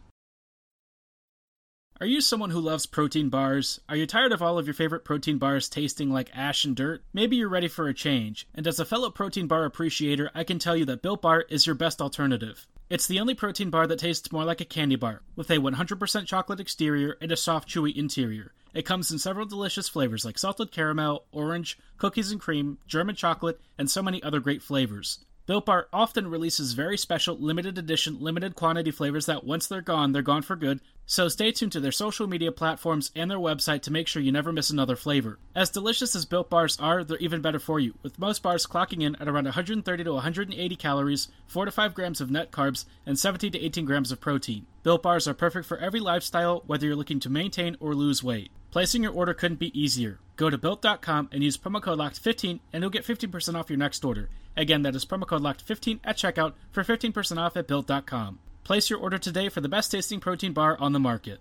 Are 2.02 2.06
you 2.06 2.20
someone 2.20 2.50
who 2.50 2.60
loves 2.60 2.86
protein 2.86 3.30
bars? 3.30 3.80
Are 3.88 3.96
you 3.96 4.06
tired 4.06 4.34
of 4.34 4.42
all 4.42 4.60
of 4.60 4.68
your 4.68 4.74
favorite 4.74 5.06
protein 5.06 5.38
bars 5.38 5.70
tasting 5.70 6.12
like 6.12 6.30
ash 6.36 6.66
and 6.66 6.76
dirt? 6.76 7.06
Maybe 7.14 7.38
you're 7.38 7.48
ready 7.48 7.70
for 7.70 7.88
a 7.88 7.94
change. 7.94 8.50
And 8.54 8.68
as 8.68 8.82
a 8.82 8.86
fellow 8.86 9.10
protein 9.10 9.48
bar 9.48 9.64
appreciator, 9.64 10.30
I 10.36 10.44
can 10.44 10.60
tell 10.60 10.76
you 10.76 10.84
that 10.88 11.02
Built 11.02 11.22
Bar 11.22 11.46
is 11.50 11.66
your 11.66 11.76
best 11.76 12.02
alternative. 12.02 12.68
It's 12.90 13.08
the 13.08 13.22
only 13.22 13.34
protein 13.34 13.70
bar 13.70 13.88
that 13.88 14.00
tastes 14.00 14.30
more 14.30 14.44
like 14.44 14.60
a 14.60 14.66
candy 14.66 14.98
bar, 14.98 15.22
with 15.38 15.50
a 15.50 15.56
100% 15.56 16.26
chocolate 16.26 16.60
exterior 16.60 17.16
and 17.22 17.32
a 17.32 17.38
soft, 17.38 17.70
chewy 17.70 17.96
interior. 17.96 18.52
It 18.74 18.86
comes 18.86 19.10
in 19.10 19.20
several 19.20 19.46
delicious 19.46 19.88
flavors 19.88 20.26
like 20.26 20.38
salted 20.38 20.74
caramel, 20.74 21.24
orange, 21.32 21.80
cookies 21.98 22.30
and 22.30 22.42
cream, 22.42 22.78
German 22.88 23.16
chocolate, 23.16 23.62
and 23.78 23.90
so 23.90 24.04
many 24.04 24.22
other 24.22 24.42
great 24.42 24.62
flavors. 24.62 25.20
Built 25.48 25.66
Bar 25.66 25.88
often 25.94 26.28
releases 26.28 26.74
very 26.74 26.98
special, 26.98 27.38
limited 27.38 27.78
edition, 27.78 28.20
limited 28.20 28.54
quantity 28.54 28.92
flavors 28.92 29.28
that 29.28 29.46
once 29.46 29.66
they're 29.66 29.80
gone, 29.82 30.12
they're 30.12 30.22
gone 30.22 30.42
for 30.42 30.58
good, 30.58 30.82
so 31.08 31.30
stay 31.30 31.52
tuned 31.52 31.72
to 31.72 31.80
their 31.80 31.92
social 31.92 32.28
media 32.28 32.52
platforms 32.52 33.12
and 33.16 33.32
their 33.32 33.40
website 33.40 33.82
to 33.82 33.92
make 33.92 34.08
sure 34.08 34.22
you 34.22 34.32
never 34.32 34.52
miss 34.52 34.70
another 34.70 34.98
flavor. 34.98 35.40
As 35.56 35.70
delicious 35.70 36.16
as 36.16 36.26
Built 36.26 36.50
Bars 36.50 36.78
are, 36.80 37.04
they're 37.04 37.18
even 37.18 37.42
better 37.42 37.60
for 37.60 37.80
you, 37.80 37.96
with 38.04 38.20
most 38.20 38.44
bars 38.44 38.68
clocking 38.68 39.02
in 39.02 39.16
at 39.16 39.28
around 39.30 39.46
130 39.46 40.04
to 40.04 40.14
180 40.14 40.76
calories, 40.76 41.30
4 41.48 41.66
to 41.66 41.72
5 41.72 41.94
grams 41.96 42.22
of 42.22 42.30
net 42.30 42.52
carbs, 42.52 42.86
and 43.06 43.18
17 43.18 43.54
to 43.54 43.60
18 43.60 43.86
grams 43.86 44.12
of 44.12 44.20
protein. 44.20 44.68
Built 44.84 45.02
Bars 45.02 45.28
are 45.28 45.34
perfect 45.34 45.66
for 45.66 45.78
every 45.78 46.02
lifestyle, 46.02 46.62
whether 46.68 46.86
you're 46.86 46.96
looking 46.96 47.22
to 47.22 47.30
maintain 47.30 47.78
or 47.80 47.96
lose 47.96 48.22
weight. 48.22 48.52
Placing 48.70 49.02
your 49.02 49.14
order 49.14 49.34
couldn't 49.34 49.60
be 49.60 49.80
easier. 49.80 50.20
Go 50.36 50.50
to 50.50 50.58
built.com 50.58 51.30
and 51.32 51.42
use 51.42 51.58
promo 51.58 51.82
code 51.82 52.00
LOCKED15 52.00 52.60
and 52.74 52.84
you'll 52.84 52.92
get 52.92 53.06
15% 53.06 53.56
off 53.56 53.70
your 53.70 53.78
next 53.78 54.04
order. 54.06 54.30
Again, 54.56 54.82
that 54.82 54.96
is 54.96 55.06
promo 55.06 55.26
code 55.26 55.42
LOCKED15 55.42 56.02
at 56.04 56.18
checkout 56.18 56.54
for 56.72 56.84
15% 56.84 57.38
off 57.38 57.56
at 57.58 57.68
built.com. 57.68 58.40
Place 58.68 58.90
your 58.90 59.00
order 59.00 59.18
today 59.18 59.48
for 59.48 59.62
the 59.62 59.70
best 59.70 59.92
tasting 59.92 60.20
protein 60.20 60.52
bar 60.52 60.76
on 60.78 60.92
the 60.92 61.00
market. 61.00 61.40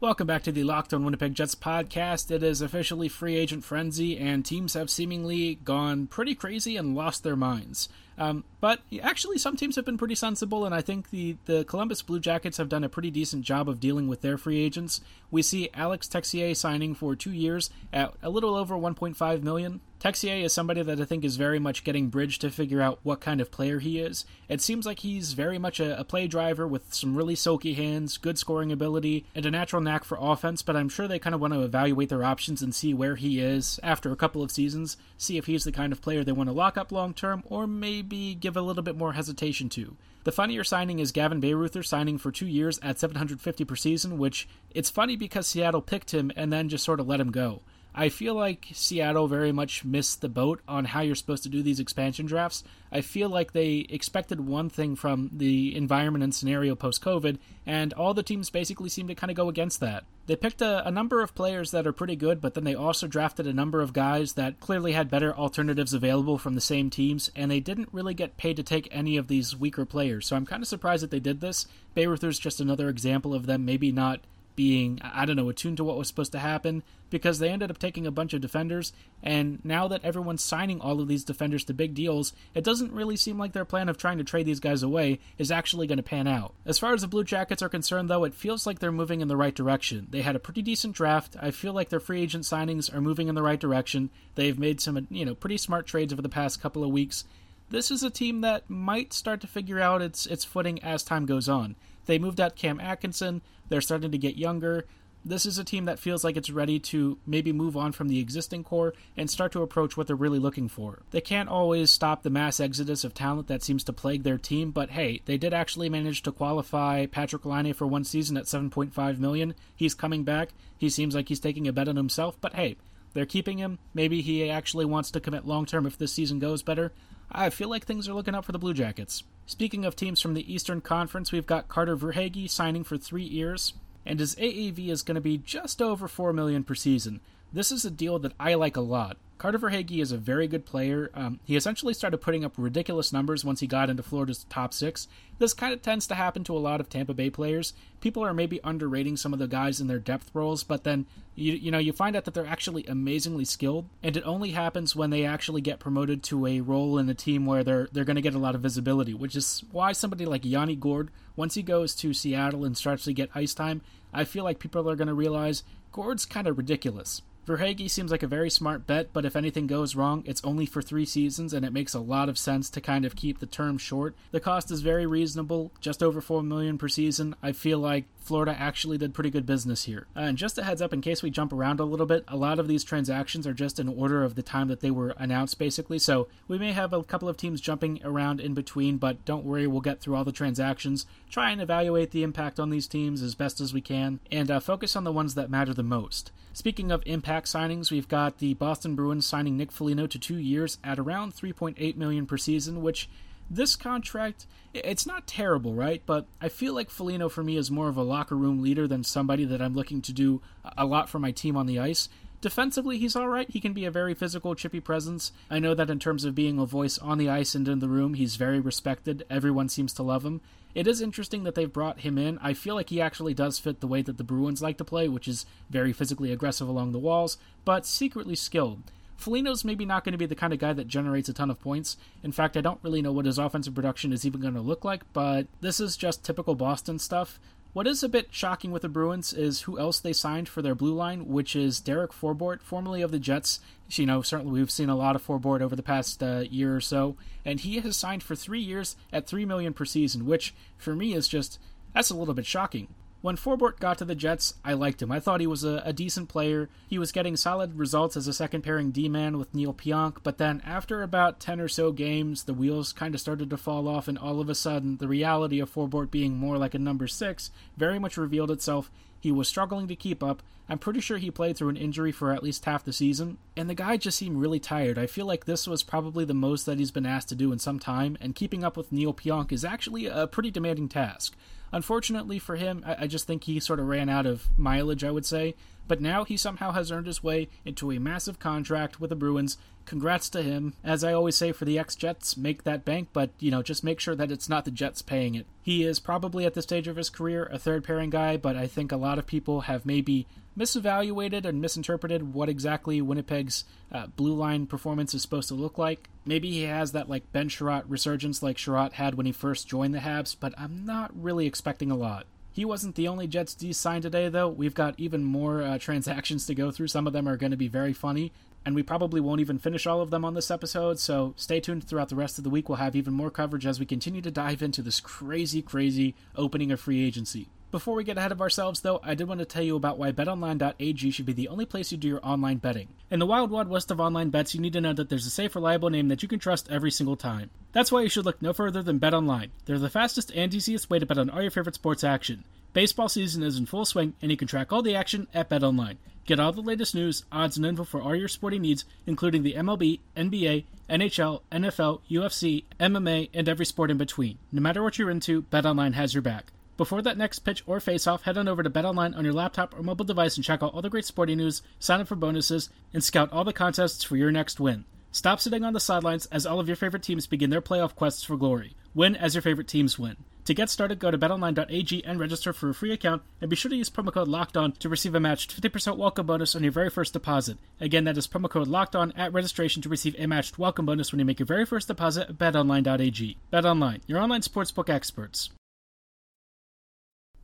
Welcome 0.00 0.26
back 0.26 0.42
to 0.44 0.52
the 0.52 0.64
Locked 0.64 0.94
on 0.94 1.04
Winnipeg 1.04 1.34
Jets 1.34 1.54
podcast. 1.54 2.30
It 2.30 2.42
is 2.42 2.62
officially 2.62 3.10
free 3.10 3.36
agent 3.36 3.62
frenzy, 3.62 4.16
and 4.16 4.42
teams 4.42 4.72
have 4.72 4.88
seemingly 4.88 5.56
gone 5.56 6.06
pretty 6.06 6.34
crazy 6.34 6.78
and 6.78 6.94
lost 6.94 7.24
their 7.24 7.36
minds. 7.36 7.90
Um, 8.18 8.44
but 8.60 8.80
actually, 9.00 9.38
some 9.38 9.56
teams 9.56 9.76
have 9.76 9.84
been 9.84 9.96
pretty 9.96 10.16
sensible, 10.16 10.66
and 10.66 10.74
I 10.74 10.80
think 10.80 11.10
the, 11.10 11.36
the 11.44 11.64
Columbus 11.64 12.02
Blue 12.02 12.18
Jackets 12.18 12.56
have 12.56 12.68
done 12.68 12.82
a 12.82 12.88
pretty 12.88 13.10
decent 13.10 13.44
job 13.44 13.68
of 13.68 13.78
dealing 13.78 14.08
with 14.08 14.20
their 14.20 14.36
free 14.36 14.60
agents. 14.60 15.00
We 15.30 15.42
see 15.42 15.70
Alex 15.72 16.08
Texier 16.08 16.56
signing 16.56 16.94
for 16.94 17.14
two 17.14 17.32
years 17.32 17.70
at 17.92 18.12
a 18.22 18.30
little 18.30 18.56
over 18.56 18.74
1.5 18.74 19.42
million. 19.42 19.80
Texier 20.00 20.44
is 20.44 20.52
somebody 20.52 20.80
that 20.82 21.00
I 21.00 21.04
think 21.04 21.24
is 21.24 21.36
very 21.36 21.58
much 21.58 21.82
getting 21.82 22.08
bridged 22.08 22.40
to 22.42 22.50
figure 22.50 22.80
out 22.80 23.00
what 23.02 23.20
kind 23.20 23.40
of 23.40 23.50
player 23.50 23.80
he 23.80 23.98
is. 23.98 24.24
It 24.48 24.60
seems 24.60 24.86
like 24.86 25.00
he's 25.00 25.32
very 25.32 25.58
much 25.58 25.80
a, 25.80 25.98
a, 25.98 26.04
play 26.04 26.28
driver 26.28 26.68
with 26.68 26.94
some 26.94 27.16
really 27.16 27.34
silky 27.34 27.74
hands, 27.74 28.16
good 28.16 28.38
scoring 28.38 28.70
ability, 28.70 29.26
and 29.34 29.44
a 29.44 29.50
natural 29.50 29.82
knack 29.82 30.04
for 30.04 30.16
offense, 30.20 30.62
but 30.62 30.76
I'm 30.76 30.88
sure 30.88 31.08
they 31.08 31.18
kind 31.18 31.34
of 31.34 31.40
want 31.40 31.52
to 31.52 31.62
evaluate 31.62 32.10
their 32.10 32.22
options 32.22 32.62
and 32.62 32.72
see 32.72 32.94
where 32.94 33.16
he 33.16 33.40
is 33.40 33.80
after 33.82 34.12
a 34.12 34.16
couple 34.16 34.40
of 34.40 34.52
seasons, 34.52 34.96
see 35.16 35.36
if 35.36 35.46
he's 35.46 35.64
the 35.64 35.72
kind 35.72 35.92
of 35.92 36.00
player 36.00 36.22
they 36.22 36.32
want 36.32 36.48
to 36.48 36.54
lock 36.54 36.78
up 36.78 36.92
long 36.92 37.12
term, 37.12 37.42
or 37.46 37.66
maybe 37.66 38.07
give 38.34 38.56
a 38.56 38.62
little 38.62 38.82
bit 38.82 38.96
more 38.96 39.12
hesitation 39.12 39.68
to. 39.70 39.96
The 40.24 40.32
funnier 40.32 40.64
signing 40.64 40.98
is 40.98 41.12
Gavin 41.12 41.40
Bayreuther 41.40 41.84
signing 41.84 42.18
for 42.18 42.30
two 42.30 42.46
years 42.46 42.78
at 42.82 42.98
750 42.98 43.64
per 43.64 43.76
season, 43.76 44.18
which 44.18 44.48
it's 44.70 44.90
funny 44.90 45.16
because 45.16 45.46
Seattle 45.46 45.80
picked 45.80 46.12
him 46.12 46.30
and 46.36 46.52
then 46.52 46.68
just 46.68 46.84
sort 46.84 47.00
of 47.00 47.06
let 47.06 47.20
him 47.20 47.30
go. 47.30 47.62
I 47.98 48.10
feel 48.10 48.36
like 48.36 48.68
Seattle 48.74 49.26
very 49.26 49.50
much 49.50 49.84
missed 49.84 50.20
the 50.20 50.28
boat 50.28 50.60
on 50.68 50.84
how 50.84 51.00
you're 51.00 51.16
supposed 51.16 51.42
to 51.42 51.48
do 51.48 51.64
these 51.64 51.80
expansion 51.80 52.26
drafts. 52.26 52.62
I 52.92 53.00
feel 53.00 53.28
like 53.28 53.52
they 53.52 53.86
expected 53.88 54.46
one 54.46 54.70
thing 54.70 54.94
from 54.94 55.30
the 55.32 55.74
environment 55.74 56.22
and 56.22 56.32
scenario 56.32 56.76
post 56.76 57.02
COVID, 57.02 57.38
and 57.66 57.92
all 57.94 58.14
the 58.14 58.22
teams 58.22 58.50
basically 58.50 58.88
seem 58.88 59.08
to 59.08 59.16
kind 59.16 59.32
of 59.32 59.36
go 59.36 59.48
against 59.48 59.80
that. 59.80 60.04
They 60.26 60.36
picked 60.36 60.62
a, 60.62 60.86
a, 60.86 60.92
number 60.92 61.22
of 61.22 61.34
players 61.34 61.72
that 61.72 61.88
are 61.88 61.92
pretty 61.92 62.14
good, 62.14 62.40
but 62.40 62.54
then 62.54 62.62
they 62.62 62.74
also 62.76 63.08
drafted 63.08 63.48
a 63.48 63.52
number 63.52 63.80
of 63.80 63.92
guys 63.92 64.34
that 64.34 64.60
clearly 64.60 64.92
had 64.92 65.10
better 65.10 65.34
alternatives 65.34 65.92
available 65.92 66.38
from 66.38 66.54
the 66.54 66.60
same 66.60 66.90
teams, 66.90 67.32
and 67.34 67.50
they 67.50 67.58
didn't 67.58 67.88
really 67.90 68.14
get 68.14 68.36
paid 68.36 68.54
to 68.58 68.62
take 68.62 68.86
any 68.92 69.16
of 69.16 69.26
these 69.26 69.56
weaker 69.56 69.84
players. 69.84 70.28
So 70.28 70.36
I'm 70.36 70.46
kind 70.46 70.62
of 70.62 70.68
surprised 70.68 71.02
that 71.02 71.10
they 71.10 71.18
did 71.18 71.40
this. 71.40 71.66
Bayreuther's 71.96 72.38
just 72.38 72.60
another 72.60 72.88
example 72.88 73.34
of 73.34 73.46
them 73.46 73.64
maybe 73.64 73.90
not 73.90 74.20
being, 74.58 75.00
I 75.04 75.24
don't 75.24 75.36
know, 75.36 75.48
attuned 75.48 75.76
to 75.76 75.84
what 75.84 75.96
was 75.96 76.08
supposed 76.08 76.32
to 76.32 76.40
happen 76.40 76.82
because 77.10 77.38
they 77.38 77.48
ended 77.48 77.70
up 77.70 77.78
taking 77.78 78.08
a 78.08 78.10
bunch 78.10 78.34
of 78.34 78.40
defenders. 78.40 78.92
And 79.22 79.64
now 79.64 79.86
that 79.86 80.04
everyone's 80.04 80.42
signing 80.42 80.80
all 80.80 81.00
of 81.00 81.06
these 81.06 81.22
defenders 81.22 81.62
to 81.66 81.74
big 81.74 81.94
deals, 81.94 82.32
it 82.54 82.64
doesn't 82.64 82.90
really 82.90 83.16
seem 83.16 83.38
like 83.38 83.52
their 83.52 83.64
plan 83.64 83.88
of 83.88 83.96
trying 83.96 84.18
to 84.18 84.24
trade 84.24 84.46
these 84.46 84.58
guys 84.58 84.82
away 84.82 85.20
is 85.38 85.52
actually 85.52 85.86
going 85.86 85.98
to 85.98 86.02
pan 86.02 86.26
out. 86.26 86.54
As 86.66 86.76
far 86.76 86.92
as 86.92 87.02
the 87.02 87.06
Blue 87.06 87.22
Jackets 87.22 87.62
are 87.62 87.68
concerned, 87.68 88.10
though, 88.10 88.24
it 88.24 88.34
feels 88.34 88.66
like 88.66 88.80
they're 88.80 88.90
moving 88.90 89.20
in 89.20 89.28
the 89.28 89.36
right 89.36 89.54
direction. 89.54 90.08
They 90.10 90.22
had 90.22 90.34
a 90.34 90.40
pretty 90.40 90.60
decent 90.60 90.96
draft. 90.96 91.36
I 91.40 91.52
feel 91.52 91.72
like 91.72 91.88
their 91.90 92.00
free 92.00 92.20
agent 92.20 92.42
signings 92.42 92.92
are 92.92 93.00
moving 93.00 93.28
in 93.28 93.36
the 93.36 93.42
right 93.42 93.60
direction. 93.60 94.10
They've 94.34 94.58
made 94.58 94.80
some, 94.80 95.06
you 95.08 95.24
know, 95.24 95.36
pretty 95.36 95.58
smart 95.58 95.86
trades 95.86 96.12
over 96.12 96.20
the 96.20 96.28
past 96.28 96.60
couple 96.60 96.82
of 96.82 96.90
weeks. 96.90 97.24
This 97.70 97.92
is 97.92 98.02
a 98.02 98.10
team 98.10 98.40
that 98.40 98.68
might 98.68 99.12
start 99.12 99.40
to 99.42 99.46
figure 99.46 99.78
out 99.78 100.02
its 100.02 100.26
its 100.26 100.44
footing 100.44 100.82
as 100.82 101.04
time 101.04 101.26
goes 101.26 101.48
on. 101.48 101.76
They 102.08 102.18
moved 102.18 102.40
out 102.40 102.56
Cam 102.56 102.80
Atkinson. 102.80 103.42
They're 103.68 103.82
starting 103.82 104.10
to 104.12 104.18
get 104.18 104.38
younger. 104.38 104.86
This 105.26 105.44
is 105.44 105.58
a 105.58 105.64
team 105.64 105.84
that 105.84 105.98
feels 105.98 106.24
like 106.24 106.38
it's 106.38 106.48
ready 106.48 106.78
to 106.80 107.18
maybe 107.26 107.52
move 107.52 107.76
on 107.76 107.92
from 107.92 108.08
the 108.08 108.18
existing 108.18 108.64
core 108.64 108.94
and 109.14 109.28
start 109.28 109.52
to 109.52 109.60
approach 109.60 109.94
what 109.94 110.06
they're 110.06 110.16
really 110.16 110.38
looking 110.38 110.68
for. 110.68 111.02
They 111.10 111.20
can't 111.20 111.50
always 111.50 111.90
stop 111.90 112.22
the 112.22 112.30
mass 112.30 112.60
exodus 112.60 113.04
of 113.04 113.12
talent 113.12 113.46
that 113.48 113.62
seems 113.62 113.84
to 113.84 113.92
plague 113.92 114.22
their 114.22 114.38
team, 114.38 114.70
but 114.70 114.88
hey, 114.88 115.20
they 115.26 115.36
did 115.36 115.52
actually 115.52 115.90
manage 115.90 116.22
to 116.22 116.32
qualify 116.32 117.04
Patrick 117.04 117.44
Laine 117.44 117.74
for 117.74 117.86
one 117.86 118.04
season 118.04 118.38
at 118.38 118.44
7.5 118.44 119.18
million. 119.18 119.54
He's 119.76 119.92
coming 119.92 120.24
back. 120.24 120.54
He 120.78 120.88
seems 120.88 121.14
like 121.14 121.28
he's 121.28 121.40
taking 121.40 121.68
a 121.68 121.74
bet 121.74 121.88
on 121.88 121.96
himself, 121.96 122.40
but 122.40 122.54
hey, 122.54 122.78
they're 123.12 123.26
keeping 123.26 123.58
him. 123.58 123.78
Maybe 123.92 124.22
he 124.22 124.48
actually 124.48 124.86
wants 124.86 125.10
to 125.10 125.20
commit 125.20 125.46
long 125.46 125.66
term 125.66 125.84
if 125.84 125.98
this 125.98 126.14
season 126.14 126.38
goes 126.38 126.62
better. 126.62 126.90
I 127.30 127.50
feel 127.50 127.68
like 127.68 127.84
things 127.84 128.08
are 128.08 128.14
looking 128.14 128.34
up 128.34 128.46
for 128.46 128.52
the 128.52 128.58
Blue 128.58 128.72
Jackets. 128.72 129.24
Speaking 129.48 129.86
of 129.86 129.96
teams 129.96 130.20
from 130.20 130.34
the 130.34 130.52
Eastern 130.52 130.82
Conference, 130.82 131.32
we've 131.32 131.46
got 131.46 131.68
Carter 131.68 131.96
Verhaeghe 131.96 132.50
signing 132.50 132.84
for 132.84 132.98
three 132.98 133.24
years, 133.24 133.72
and 134.04 134.20
his 134.20 134.34
AAV 134.36 134.90
is 134.90 135.00
going 135.00 135.14
to 135.14 135.22
be 135.22 135.38
just 135.38 135.80
over 135.80 136.06
four 136.06 136.34
million 136.34 136.64
per 136.64 136.74
season. 136.74 137.20
This 137.50 137.72
is 137.72 137.82
a 137.86 137.90
deal 137.90 138.18
that 138.18 138.34
I 138.38 138.52
like 138.52 138.76
a 138.76 138.82
lot. 138.82 139.16
Carter 139.38 139.58
Verhaeghe 139.58 140.02
is 140.02 140.10
a 140.10 140.18
very 140.18 140.48
good 140.48 140.66
player. 140.66 141.12
Um, 141.14 141.38
he 141.44 141.54
essentially 141.54 141.94
started 141.94 142.18
putting 142.18 142.44
up 142.44 142.54
ridiculous 142.56 143.12
numbers 143.12 143.44
once 143.44 143.60
he 143.60 143.68
got 143.68 143.88
into 143.88 144.02
Florida's 144.02 144.44
top 144.50 144.74
six. 144.74 145.06
This 145.38 145.54
kind 145.54 145.72
of 145.72 145.80
tends 145.80 146.08
to 146.08 146.16
happen 146.16 146.42
to 146.44 146.56
a 146.56 146.58
lot 146.58 146.80
of 146.80 146.88
Tampa 146.88 147.14
Bay 147.14 147.30
players. 147.30 147.72
People 148.00 148.24
are 148.24 148.34
maybe 148.34 148.58
underrating 148.64 149.16
some 149.16 149.32
of 149.32 149.38
the 149.38 149.46
guys 149.46 149.80
in 149.80 149.86
their 149.86 150.00
depth 150.00 150.32
roles, 150.34 150.64
but 150.64 150.82
then 150.82 151.06
you 151.36 151.52
you 151.52 151.70
know 151.70 151.78
you 151.78 151.92
find 151.92 152.16
out 152.16 152.24
that 152.24 152.34
they're 152.34 152.46
actually 152.46 152.84
amazingly 152.86 153.44
skilled, 153.44 153.88
and 154.02 154.16
it 154.16 154.26
only 154.26 154.50
happens 154.50 154.96
when 154.96 155.10
they 155.10 155.24
actually 155.24 155.60
get 155.60 155.78
promoted 155.78 156.24
to 156.24 156.44
a 156.44 156.60
role 156.60 156.98
in 156.98 157.08
a 157.08 157.14
team 157.14 157.46
where 157.46 157.62
they're 157.62 157.88
they're 157.92 158.04
going 158.04 158.16
to 158.16 158.22
get 158.22 158.34
a 158.34 158.38
lot 158.38 158.56
of 158.56 158.60
visibility. 158.60 159.14
Which 159.14 159.36
is 159.36 159.62
why 159.70 159.92
somebody 159.92 160.26
like 160.26 160.44
Yanni 160.44 160.74
Gourde, 160.74 161.10
once 161.36 161.54
he 161.54 161.62
goes 161.62 161.94
to 161.96 162.12
Seattle 162.12 162.64
and 162.64 162.76
starts 162.76 163.04
to 163.04 163.12
get 163.12 163.30
ice 163.36 163.54
time, 163.54 163.82
I 164.12 164.24
feel 164.24 164.42
like 164.42 164.58
people 164.58 164.90
are 164.90 164.96
going 164.96 165.06
to 165.06 165.14
realize 165.14 165.62
Gourde's 165.92 166.26
kind 166.26 166.48
of 166.48 166.58
ridiculous. 166.58 167.22
Verhaeghe 167.48 167.88
seems 167.88 168.10
like 168.10 168.22
a 168.22 168.26
very 168.26 168.50
smart 168.50 168.86
bet, 168.86 169.10
but 169.14 169.24
if 169.24 169.34
anything 169.34 169.66
goes 169.66 169.96
wrong, 169.96 170.22
it's 170.26 170.44
only 170.44 170.66
for 170.66 170.82
three 170.82 171.06
seasons, 171.06 171.54
and 171.54 171.64
it 171.64 171.72
makes 171.72 171.94
a 171.94 171.98
lot 171.98 172.28
of 172.28 172.36
sense 172.36 172.68
to 172.68 172.80
kind 172.82 173.06
of 173.06 173.16
keep 173.16 173.38
the 173.38 173.46
term 173.46 173.78
short. 173.78 174.14
The 174.32 174.38
cost 174.38 174.70
is 174.70 174.82
very 174.82 175.06
reasonable, 175.06 175.72
just 175.80 176.02
over 176.02 176.20
four 176.20 176.42
million 176.42 176.76
per 176.76 176.88
season. 176.88 177.34
I 177.42 177.52
feel 177.52 177.78
like 177.78 178.04
Florida 178.28 178.54
actually 178.58 178.98
did 178.98 179.14
pretty 179.14 179.30
good 179.30 179.46
business 179.46 179.84
here. 179.84 180.06
Uh, 180.14 180.20
and 180.20 180.36
just 180.36 180.58
a 180.58 180.62
heads 180.62 180.82
up, 180.82 180.92
in 180.92 181.00
case 181.00 181.22
we 181.22 181.30
jump 181.30 181.50
around 181.50 181.80
a 181.80 181.84
little 181.84 182.04
bit, 182.04 182.24
a 182.28 182.36
lot 182.36 182.58
of 182.58 182.68
these 182.68 182.84
transactions 182.84 183.46
are 183.46 183.54
just 183.54 183.80
in 183.80 183.88
order 183.88 184.22
of 184.22 184.34
the 184.34 184.42
time 184.42 184.68
that 184.68 184.80
they 184.80 184.90
were 184.90 185.14
announced, 185.16 185.58
basically. 185.58 185.98
So 185.98 186.28
we 186.46 186.58
may 186.58 186.72
have 186.72 186.92
a 186.92 187.02
couple 187.02 187.30
of 187.30 187.38
teams 187.38 187.62
jumping 187.62 188.00
around 188.04 188.38
in 188.38 188.52
between, 188.52 188.98
but 188.98 189.24
don't 189.24 189.46
worry, 189.46 189.66
we'll 189.66 189.80
get 189.80 190.00
through 190.00 190.14
all 190.14 190.24
the 190.24 190.30
transactions, 190.30 191.06
try 191.30 191.50
and 191.50 191.62
evaluate 191.62 192.10
the 192.10 192.22
impact 192.22 192.60
on 192.60 192.68
these 192.68 192.86
teams 192.86 193.22
as 193.22 193.34
best 193.34 193.62
as 193.62 193.72
we 193.72 193.80
can, 193.80 194.20
and 194.30 194.50
uh, 194.50 194.60
focus 194.60 194.94
on 194.94 195.04
the 195.04 195.12
ones 195.12 195.34
that 195.34 195.50
matter 195.50 195.72
the 195.72 195.82
most. 195.82 196.30
Speaking 196.52 196.90
of 196.90 197.02
impact 197.06 197.46
signings, 197.46 197.90
we've 197.90 198.08
got 198.08 198.38
the 198.38 198.52
Boston 198.54 198.94
Bruins 198.94 199.24
signing 199.24 199.56
Nick 199.56 199.72
Foligno 199.72 200.06
to 200.06 200.18
two 200.18 200.36
years 200.36 200.78
at 200.84 200.98
around 200.98 201.34
3.8 201.34 201.96
million 201.96 202.26
per 202.26 202.36
season, 202.36 202.82
which 202.82 203.08
this 203.50 203.76
contract, 203.76 204.46
it's 204.74 205.06
not 205.06 205.26
terrible, 205.26 205.74
right? 205.74 206.02
But 206.04 206.26
I 206.40 206.48
feel 206.48 206.74
like 206.74 206.90
Foligno 206.90 207.28
for 207.28 207.42
me 207.42 207.56
is 207.56 207.70
more 207.70 207.88
of 207.88 207.96
a 207.96 208.02
locker 208.02 208.36
room 208.36 208.62
leader 208.62 208.86
than 208.86 209.04
somebody 209.04 209.44
that 209.44 209.62
I'm 209.62 209.74
looking 209.74 210.02
to 210.02 210.12
do 210.12 210.42
a 210.76 210.84
lot 210.84 211.08
for 211.08 211.18
my 211.18 211.30
team 211.30 211.56
on 211.56 211.66
the 211.66 211.78
ice. 211.78 212.08
Defensively, 212.40 212.98
he's 212.98 213.16
all 213.16 213.28
right. 213.28 213.50
He 213.50 213.60
can 213.60 213.72
be 213.72 213.84
a 213.84 213.90
very 213.90 214.14
physical, 214.14 214.54
chippy 214.54 214.78
presence. 214.78 215.32
I 215.50 215.58
know 215.58 215.74
that 215.74 215.90
in 215.90 215.98
terms 215.98 216.24
of 216.24 216.36
being 216.36 216.58
a 216.58 216.66
voice 216.66 216.96
on 216.98 217.18
the 217.18 217.28
ice 217.28 217.56
and 217.56 217.66
in 217.66 217.80
the 217.80 217.88
room, 217.88 218.14
he's 218.14 218.36
very 218.36 218.60
respected. 218.60 219.24
Everyone 219.28 219.68
seems 219.68 219.92
to 219.94 220.04
love 220.04 220.24
him. 220.24 220.40
It 220.72 220.86
is 220.86 221.02
interesting 221.02 221.42
that 221.42 221.56
they've 221.56 221.72
brought 221.72 222.00
him 222.00 222.16
in. 222.16 222.38
I 222.38 222.52
feel 222.52 222.76
like 222.76 222.90
he 222.90 223.00
actually 223.00 223.34
does 223.34 223.58
fit 223.58 223.80
the 223.80 223.88
way 223.88 224.02
that 224.02 224.18
the 224.18 224.24
Bruins 224.24 224.62
like 224.62 224.78
to 224.78 224.84
play, 224.84 225.08
which 225.08 225.26
is 225.26 225.46
very 225.68 225.92
physically 225.92 226.30
aggressive 226.30 226.68
along 226.68 226.92
the 226.92 227.00
walls, 227.00 227.38
but 227.64 227.84
secretly 227.84 228.36
skilled. 228.36 228.82
Foligno's 229.18 229.64
maybe 229.64 229.84
not 229.84 230.04
going 230.04 230.12
to 230.12 230.18
be 230.18 230.26
the 230.26 230.36
kind 230.36 230.52
of 230.52 230.60
guy 230.60 230.72
that 230.72 230.86
generates 230.86 231.28
a 231.28 231.32
ton 231.32 231.50
of 231.50 231.60
points. 231.60 231.96
In 232.22 232.30
fact, 232.30 232.56
I 232.56 232.60
don't 232.60 232.78
really 232.82 233.02
know 233.02 233.12
what 233.12 233.26
his 233.26 233.36
offensive 233.36 233.74
production 233.74 234.12
is 234.12 234.24
even 234.24 234.40
going 234.40 234.54
to 234.54 234.60
look 234.60 234.84
like, 234.84 235.02
but 235.12 235.48
this 235.60 235.80
is 235.80 235.96
just 235.96 236.24
typical 236.24 236.54
Boston 236.54 237.00
stuff. 237.00 237.40
What 237.72 237.88
is 237.88 238.02
a 238.02 238.08
bit 238.08 238.28
shocking 238.30 238.70
with 238.70 238.82
the 238.82 238.88
Bruins 238.88 239.32
is 239.32 239.62
who 239.62 239.78
else 239.78 239.98
they 239.98 240.12
signed 240.12 240.48
for 240.48 240.62
their 240.62 240.74
blue 240.74 240.94
line, 240.94 241.26
which 241.26 241.54
is 241.54 241.80
Derek 241.80 242.12
Forbort, 242.12 242.62
formerly 242.62 243.02
of 243.02 243.10
the 243.10 243.18
Jets. 243.18 243.60
You 243.90 244.06
know, 244.06 244.22
certainly 244.22 244.52
we've 244.52 244.70
seen 244.70 244.88
a 244.88 244.96
lot 244.96 245.16
of 245.16 245.26
Forbort 245.26 245.60
over 245.60 245.76
the 245.76 245.82
past 245.82 246.22
uh, 246.22 246.44
year 246.48 246.74
or 246.74 246.80
so, 246.80 247.16
and 247.44 247.60
he 247.60 247.80
has 247.80 247.96
signed 247.96 248.22
for 248.22 248.36
three 248.36 248.60
years 248.60 248.96
at 249.12 249.26
three 249.26 249.44
million 249.44 249.74
per 249.74 249.84
season, 249.84 250.26
which 250.26 250.54
for 250.76 250.94
me 250.94 251.12
is 251.12 251.28
just 251.28 251.58
that's 251.92 252.10
a 252.10 252.16
little 252.16 252.34
bit 252.34 252.46
shocking. 252.46 252.88
When 253.20 253.36
Forbort 253.36 253.80
got 253.80 253.98
to 253.98 254.04
the 254.04 254.14
Jets, 254.14 254.54
I 254.64 254.74
liked 254.74 255.02
him. 255.02 255.10
I 255.10 255.18
thought 255.18 255.40
he 255.40 255.46
was 255.48 255.64
a, 255.64 255.82
a 255.84 255.92
decent 255.92 256.28
player. 256.28 256.68
He 256.88 257.00
was 257.00 257.10
getting 257.10 257.36
solid 257.36 257.76
results 257.76 258.16
as 258.16 258.28
a 258.28 258.32
second 258.32 258.62
pairing 258.62 258.92
D 258.92 259.08
man 259.08 259.38
with 259.38 259.52
Neil 259.52 259.74
Pionk, 259.74 260.18
but 260.22 260.38
then 260.38 260.62
after 260.64 261.02
about 261.02 261.40
10 261.40 261.60
or 261.60 261.66
so 261.66 261.90
games, 261.90 262.44
the 262.44 262.54
wheels 262.54 262.92
kind 262.92 263.16
of 263.16 263.20
started 263.20 263.50
to 263.50 263.56
fall 263.56 263.88
off, 263.88 264.06
and 264.06 264.16
all 264.16 264.40
of 264.40 264.48
a 264.48 264.54
sudden, 264.54 264.98
the 264.98 265.08
reality 265.08 265.58
of 265.58 265.72
Forbort 265.72 266.12
being 266.12 266.36
more 266.36 266.58
like 266.58 266.74
a 266.74 266.78
number 266.78 267.08
six 267.08 267.50
very 267.76 267.98
much 267.98 268.16
revealed 268.16 268.52
itself. 268.52 268.88
He 269.20 269.32
was 269.32 269.48
struggling 269.48 269.88
to 269.88 269.96
keep 269.96 270.22
up. 270.22 270.40
I'm 270.68 270.78
pretty 270.78 271.00
sure 271.00 271.18
he 271.18 271.32
played 271.32 271.56
through 271.56 271.70
an 271.70 271.76
injury 271.76 272.12
for 272.12 272.32
at 272.32 272.44
least 272.44 272.66
half 272.66 272.84
the 272.84 272.92
season, 272.92 273.38
and 273.56 273.68
the 273.68 273.74
guy 273.74 273.96
just 273.96 274.18
seemed 274.18 274.36
really 274.36 274.60
tired. 274.60 274.96
I 274.96 275.06
feel 275.06 275.26
like 275.26 275.44
this 275.44 275.66
was 275.66 275.82
probably 275.82 276.24
the 276.24 276.34
most 276.34 276.66
that 276.66 276.78
he's 276.78 276.92
been 276.92 277.06
asked 277.06 277.30
to 277.30 277.34
do 277.34 277.50
in 277.50 277.58
some 277.58 277.80
time, 277.80 278.16
and 278.20 278.36
keeping 278.36 278.62
up 278.62 278.76
with 278.76 278.92
Neil 278.92 279.12
Pionk 279.12 279.50
is 279.50 279.64
actually 279.64 280.06
a 280.06 280.28
pretty 280.28 280.52
demanding 280.52 280.88
task. 280.88 281.34
Unfortunately 281.72 282.38
for 282.38 282.56
him, 282.56 282.82
I, 282.86 282.96
I 283.00 283.06
just 283.06 283.26
think 283.26 283.44
he 283.44 283.60
sort 283.60 283.80
of 283.80 283.86
ran 283.86 284.08
out 284.08 284.26
of 284.26 284.48
mileage, 284.56 285.04
I 285.04 285.10
would 285.10 285.26
say. 285.26 285.54
But 285.86 286.00
now 286.00 286.24
he 286.24 286.36
somehow 286.36 286.72
has 286.72 286.92
earned 286.92 287.06
his 287.06 287.22
way 287.22 287.48
into 287.64 287.90
a 287.90 287.98
massive 287.98 288.38
contract 288.38 289.00
with 289.00 289.10
the 289.10 289.16
Bruins. 289.16 289.56
Congrats 289.88 290.28
to 290.28 290.42
him. 290.42 290.74
As 290.84 291.02
I 291.02 291.14
always 291.14 291.34
say 291.34 291.50
for 291.50 291.64
the 291.64 291.78
ex 291.78 291.96
Jets, 291.96 292.36
make 292.36 292.64
that 292.64 292.84
bank, 292.84 293.08
but, 293.14 293.30
you 293.38 293.50
know, 293.50 293.62
just 293.62 293.82
make 293.82 294.00
sure 294.00 294.14
that 294.14 294.30
it's 294.30 294.46
not 294.46 294.66
the 294.66 294.70
Jets 294.70 295.00
paying 295.00 295.34
it. 295.34 295.46
He 295.62 295.82
is 295.82 295.98
probably 295.98 296.44
at 296.44 296.52
the 296.52 296.60
stage 296.60 296.88
of 296.88 296.96
his 296.96 297.08
career 297.08 297.48
a 297.50 297.58
third 297.58 297.84
pairing 297.84 298.10
guy, 298.10 298.36
but 298.36 298.54
I 298.54 298.66
think 298.66 298.92
a 298.92 298.98
lot 298.98 299.18
of 299.18 299.26
people 299.26 299.62
have 299.62 299.86
maybe 299.86 300.26
misevaluated 300.58 301.46
and 301.46 301.62
misinterpreted 301.62 302.34
what 302.34 302.50
exactly 302.50 303.00
Winnipeg's 303.00 303.64
uh, 303.90 304.08
blue 304.08 304.34
line 304.34 304.66
performance 304.66 305.14
is 305.14 305.22
supposed 305.22 305.48
to 305.48 305.54
look 305.54 305.78
like. 305.78 306.10
Maybe 306.26 306.50
he 306.50 306.64
has 306.64 306.92
that 306.92 307.08
like 307.08 307.32
Ben 307.32 307.48
Chiarot 307.48 307.84
resurgence 307.88 308.42
like 308.42 308.58
Chiarot 308.58 308.92
had 308.92 309.14
when 309.14 309.24
he 309.24 309.32
first 309.32 309.68
joined 309.68 309.94
the 309.94 310.00
Habs, 310.00 310.36
but 310.38 310.52
I'm 310.58 310.84
not 310.84 311.10
really 311.14 311.46
expecting 311.46 311.90
a 311.90 311.96
lot. 311.96 312.26
He 312.52 312.64
wasn't 312.64 312.96
the 312.96 313.06
only 313.06 313.28
Jets 313.28 313.54
D 313.54 313.72
signed 313.72 314.02
today, 314.02 314.28
though. 314.28 314.48
We've 314.48 314.74
got 314.74 314.98
even 314.98 315.22
more 315.22 315.62
uh, 315.62 315.78
transactions 315.78 316.44
to 316.46 316.54
go 316.54 316.70
through. 316.72 316.88
Some 316.88 317.06
of 317.06 317.12
them 317.12 317.28
are 317.28 317.36
going 317.36 317.52
to 317.52 317.56
be 317.56 317.68
very 317.68 317.92
funny. 317.92 318.32
And 318.64 318.74
we 318.74 318.82
probably 318.82 319.20
won't 319.20 319.40
even 319.40 319.58
finish 319.58 319.86
all 319.86 320.00
of 320.00 320.10
them 320.10 320.24
on 320.24 320.34
this 320.34 320.50
episode, 320.50 320.98
so 320.98 321.34
stay 321.36 321.60
tuned 321.60 321.84
throughout 321.84 322.08
the 322.08 322.16
rest 322.16 322.38
of 322.38 322.44
the 322.44 322.50
week. 322.50 322.68
We'll 322.68 322.76
have 322.76 322.96
even 322.96 323.14
more 323.14 323.30
coverage 323.30 323.66
as 323.66 323.80
we 323.80 323.86
continue 323.86 324.20
to 324.22 324.30
dive 324.30 324.62
into 324.62 324.82
this 324.82 325.00
crazy, 325.00 325.62
crazy 325.62 326.14
opening 326.36 326.72
of 326.72 326.80
free 326.80 327.04
agency. 327.04 327.48
Before 327.70 327.94
we 327.94 328.04
get 328.04 328.16
ahead 328.16 328.32
of 328.32 328.40
ourselves, 328.40 328.80
though, 328.80 328.98
I 329.02 329.14
did 329.14 329.28
want 329.28 329.40
to 329.40 329.44
tell 329.44 329.62
you 329.62 329.76
about 329.76 329.98
why 329.98 330.10
betonline.ag 330.10 331.10
should 331.10 331.26
be 331.26 331.34
the 331.34 331.48
only 331.48 331.66
place 331.66 331.92
you 331.92 331.98
do 331.98 332.08
your 332.08 332.26
online 332.26 332.56
betting. 332.56 332.88
In 333.10 333.18
the 333.18 333.26
wild, 333.26 333.50
wild 333.50 333.68
west 333.68 333.90
of 333.90 334.00
online 334.00 334.30
bets, 334.30 334.54
you 334.54 334.60
need 334.62 334.72
to 334.72 334.80
know 334.80 334.94
that 334.94 335.10
there's 335.10 335.26
a 335.26 335.30
safe, 335.30 335.54
reliable 335.54 335.90
name 335.90 336.08
that 336.08 336.22
you 336.22 336.28
can 336.28 336.38
trust 336.38 336.70
every 336.70 336.90
single 336.90 337.16
time. 337.16 337.50
That's 337.72 337.92
why 337.92 338.00
you 338.00 338.08
should 338.08 338.24
look 338.24 338.40
no 338.40 338.54
further 338.54 338.82
than 338.82 338.98
BetOnline. 338.98 339.50
They're 339.66 339.78
the 339.78 339.90
fastest 339.90 340.32
and 340.34 340.54
easiest 340.54 340.88
way 340.88 340.98
to 340.98 341.04
bet 341.04 341.18
on 341.18 341.28
all 341.28 341.42
your 341.42 341.50
favorite 341.50 341.74
sports 341.74 342.04
action. 342.04 342.44
Baseball 342.72 343.08
season 343.08 343.42
is 343.42 343.56
in 343.56 343.66
full 343.66 343.84
swing, 343.84 344.14
and 344.20 344.30
you 344.30 344.36
can 344.36 344.46
track 344.46 344.72
all 344.72 344.82
the 344.82 344.94
action 344.94 345.26
at 345.32 345.48
BetOnline. 345.48 345.96
Get 346.26 346.38
all 346.38 346.52
the 346.52 346.60
latest 346.60 346.94
news, 346.94 347.24
odds, 347.32 347.56
and 347.56 347.64
info 347.64 347.84
for 347.84 348.02
all 348.02 348.14
your 348.14 348.28
sporting 348.28 348.60
needs, 348.60 348.84
including 349.06 349.42
the 349.42 349.54
MLB, 349.54 350.00
NBA, 350.14 350.64
NHL, 350.90 351.40
NFL, 351.50 352.00
UFC, 352.10 352.64
MMA, 352.78 353.30
and 353.32 353.48
every 353.48 353.64
sport 353.64 353.90
in 353.90 353.96
between. 353.96 354.36
No 354.52 354.60
matter 354.60 354.82
what 354.82 354.98
you're 354.98 355.10
into, 355.10 355.42
BetOnline 355.44 355.94
has 355.94 356.12
your 356.12 356.22
back. 356.22 356.52
Before 356.76 357.00
that 357.00 357.16
next 357.16 357.40
pitch 357.40 357.64
or 357.66 357.80
face-off, 357.80 358.22
head 358.22 358.36
on 358.36 358.46
over 358.46 358.62
to 358.62 358.70
BetOnline 358.70 359.16
on 359.16 359.24
your 359.24 359.32
laptop 359.32 359.76
or 359.76 359.82
mobile 359.82 360.04
device 360.04 360.36
and 360.36 360.44
check 360.44 360.62
out 360.62 360.74
all 360.74 360.82
the 360.82 360.90
great 360.90 361.06
sporting 361.06 361.38
news, 361.38 361.62
sign 361.78 362.00
up 362.02 362.06
for 362.06 362.14
bonuses, 362.14 362.68
and 362.92 363.02
scout 363.02 363.32
all 363.32 363.42
the 363.42 363.52
contests 363.54 364.04
for 364.04 364.16
your 364.16 364.30
next 364.30 364.60
win. 364.60 364.84
Stop 365.10 365.40
sitting 365.40 365.64
on 365.64 365.72
the 365.72 365.80
sidelines 365.80 366.26
as 366.26 366.44
all 366.44 366.60
of 366.60 366.68
your 366.68 366.76
favorite 366.76 367.02
teams 367.02 367.26
begin 367.26 367.48
their 367.48 367.62
playoff 367.62 367.94
quests 367.94 368.22
for 368.22 368.36
glory. 368.36 368.76
Win 368.94 369.16
as 369.16 369.34
your 369.34 369.42
favorite 369.42 369.66
teams 369.66 369.98
win. 369.98 370.16
To 370.48 370.54
get 370.54 370.70
started, 370.70 370.98
go 370.98 371.10
to 371.10 371.18
betonline.ag 371.18 372.06
and 372.06 372.18
register 372.18 372.54
for 372.54 372.70
a 372.70 372.74
free 372.74 372.90
account, 372.90 373.20
and 373.38 373.50
be 373.50 373.54
sure 373.54 373.68
to 373.68 373.76
use 373.76 373.90
promo 373.90 374.10
code 374.10 374.28
Locked 374.28 374.56
On 374.56 374.72
to 374.72 374.88
receive 374.88 375.14
a 375.14 375.20
matched 375.20 375.60
50% 375.60 375.98
welcome 375.98 376.24
bonus 376.24 376.56
on 376.56 376.62
your 376.62 376.72
very 376.72 376.88
first 376.88 377.12
deposit. 377.12 377.58
Again, 377.82 378.04
that 378.04 378.16
is 378.16 378.26
promo 378.26 378.48
code 378.48 378.66
Locked 378.66 378.96
On 378.96 379.12
at 379.12 379.34
registration 379.34 379.82
to 379.82 379.90
receive 379.90 380.16
a 380.16 380.26
matched 380.26 380.58
welcome 380.58 380.86
bonus 380.86 381.12
when 381.12 381.18
you 381.18 381.26
make 381.26 381.38
your 381.38 381.44
very 381.44 381.66
first 381.66 381.88
deposit 381.88 382.30
at 382.30 382.38
betonline.ag. 382.38 383.36
BetOnline, 383.52 384.00
your 384.06 384.20
online 384.20 384.40
sportsbook 384.40 384.88
experts. 384.88 385.50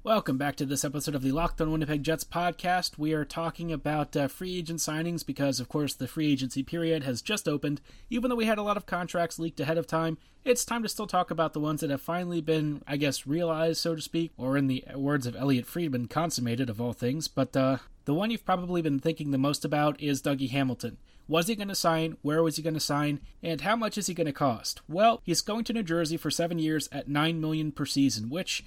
Welcome 0.04 0.36
back 0.36 0.56
to 0.56 0.66
this 0.66 0.84
episode 0.84 1.14
of 1.14 1.22
the 1.22 1.32
Locked 1.32 1.62
on 1.62 1.72
Winnipeg 1.72 2.02
Jets 2.02 2.24
podcast. 2.24 2.98
We 2.98 3.14
are 3.14 3.24
talking 3.24 3.72
about 3.72 4.14
uh, 4.14 4.28
free 4.28 4.58
agent 4.58 4.80
signings 4.80 5.24
because, 5.24 5.60
of 5.60 5.70
course, 5.70 5.94
the 5.94 6.06
free 6.06 6.30
agency 6.30 6.62
period 6.62 7.04
has 7.04 7.22
just 7.22 7.48
opened. 7.48 7.80
Even 8.10 8.28
though 8.28 8.36
we 8.36 8.44
had 8.44 8.58
a 8.58 8.62
lot 8.62 8.76
of 8.76 8.84
contracts 8.84 9.38
leaked 9.38 9.60
ahead 9.60 9.78
of 9.78 9.86
time, 9.86 10.18
it's 10.44 10.66
time 10.66 10.82
to 10.82 10.90
still 10.90 11.06
talk 11.06 11.30
about 11.30 11.54
the 11.54 11.58
ones 11.58 11.80
that 11.80 11.88
have 11.88 12.02
finally 12.02 12.42
been, 12.42 12.82
I 12.86 12.98
guess, 12.98 13.26
realized, 13.26 13.80
so 13.80 13.94
to 13.94 14.02
speak, 14.02 14.32
or 14.36 14.58
in 14.58 14.66
the 14.66 14.84
words 14.94 15.26
of 15.26 15.36
Elliotte 15.36 15.64
Friedman, 15.64 16.08
consummated 16.08 16.68
of 16.68 16.82
all 16.82 16.92
things. 16.92 17.26
But 17.26 17.56
uh, 17.56 17.78
the 18.04 18.12
one 18.12 18.30
you've 18.30 18.44
probably 18.44 18.82
been 18.82 19.00
thinking 19.00 19.30
the 19.30 19.38
most 19.38 19.64
about 19.64 19.98
is 20.02 20.20
Dougie 20.20 20.50
Hamilton. 20.50 20.98
Was 21.28 21.46
he 21.46 21.56
going 21.56 21.68
to 21.68 21.74
sign? 21.74 22.18
Where 22.20 22.42
was 22.42 22.56
he 22.56 22.62
going 22.62 22.74
to 22.74 22.78
sign? 22.78 23.20
And 23.42 23.62
how 23.62 23.74
much 23.74 23.96
is 23.96 24.08
he 24.08 24.12
going 24.12 24.26
to 24.26 24.34
cost? 24.34 24.82
Well, 24.86 25.22
he's 25.24 25.40
going 25.40 25.64
to 25.64 25.72
New 25.72 25.82
Jersey 25.82 26.18
for 26.18 26.30
seven 26.30 26.58
years 26.58 26.90
at 26.92 27.08
nine 27.08 27.40
million 27.40 27.72
per 27.72 27.86
season, 27.86 28.28
which 28.28 28.62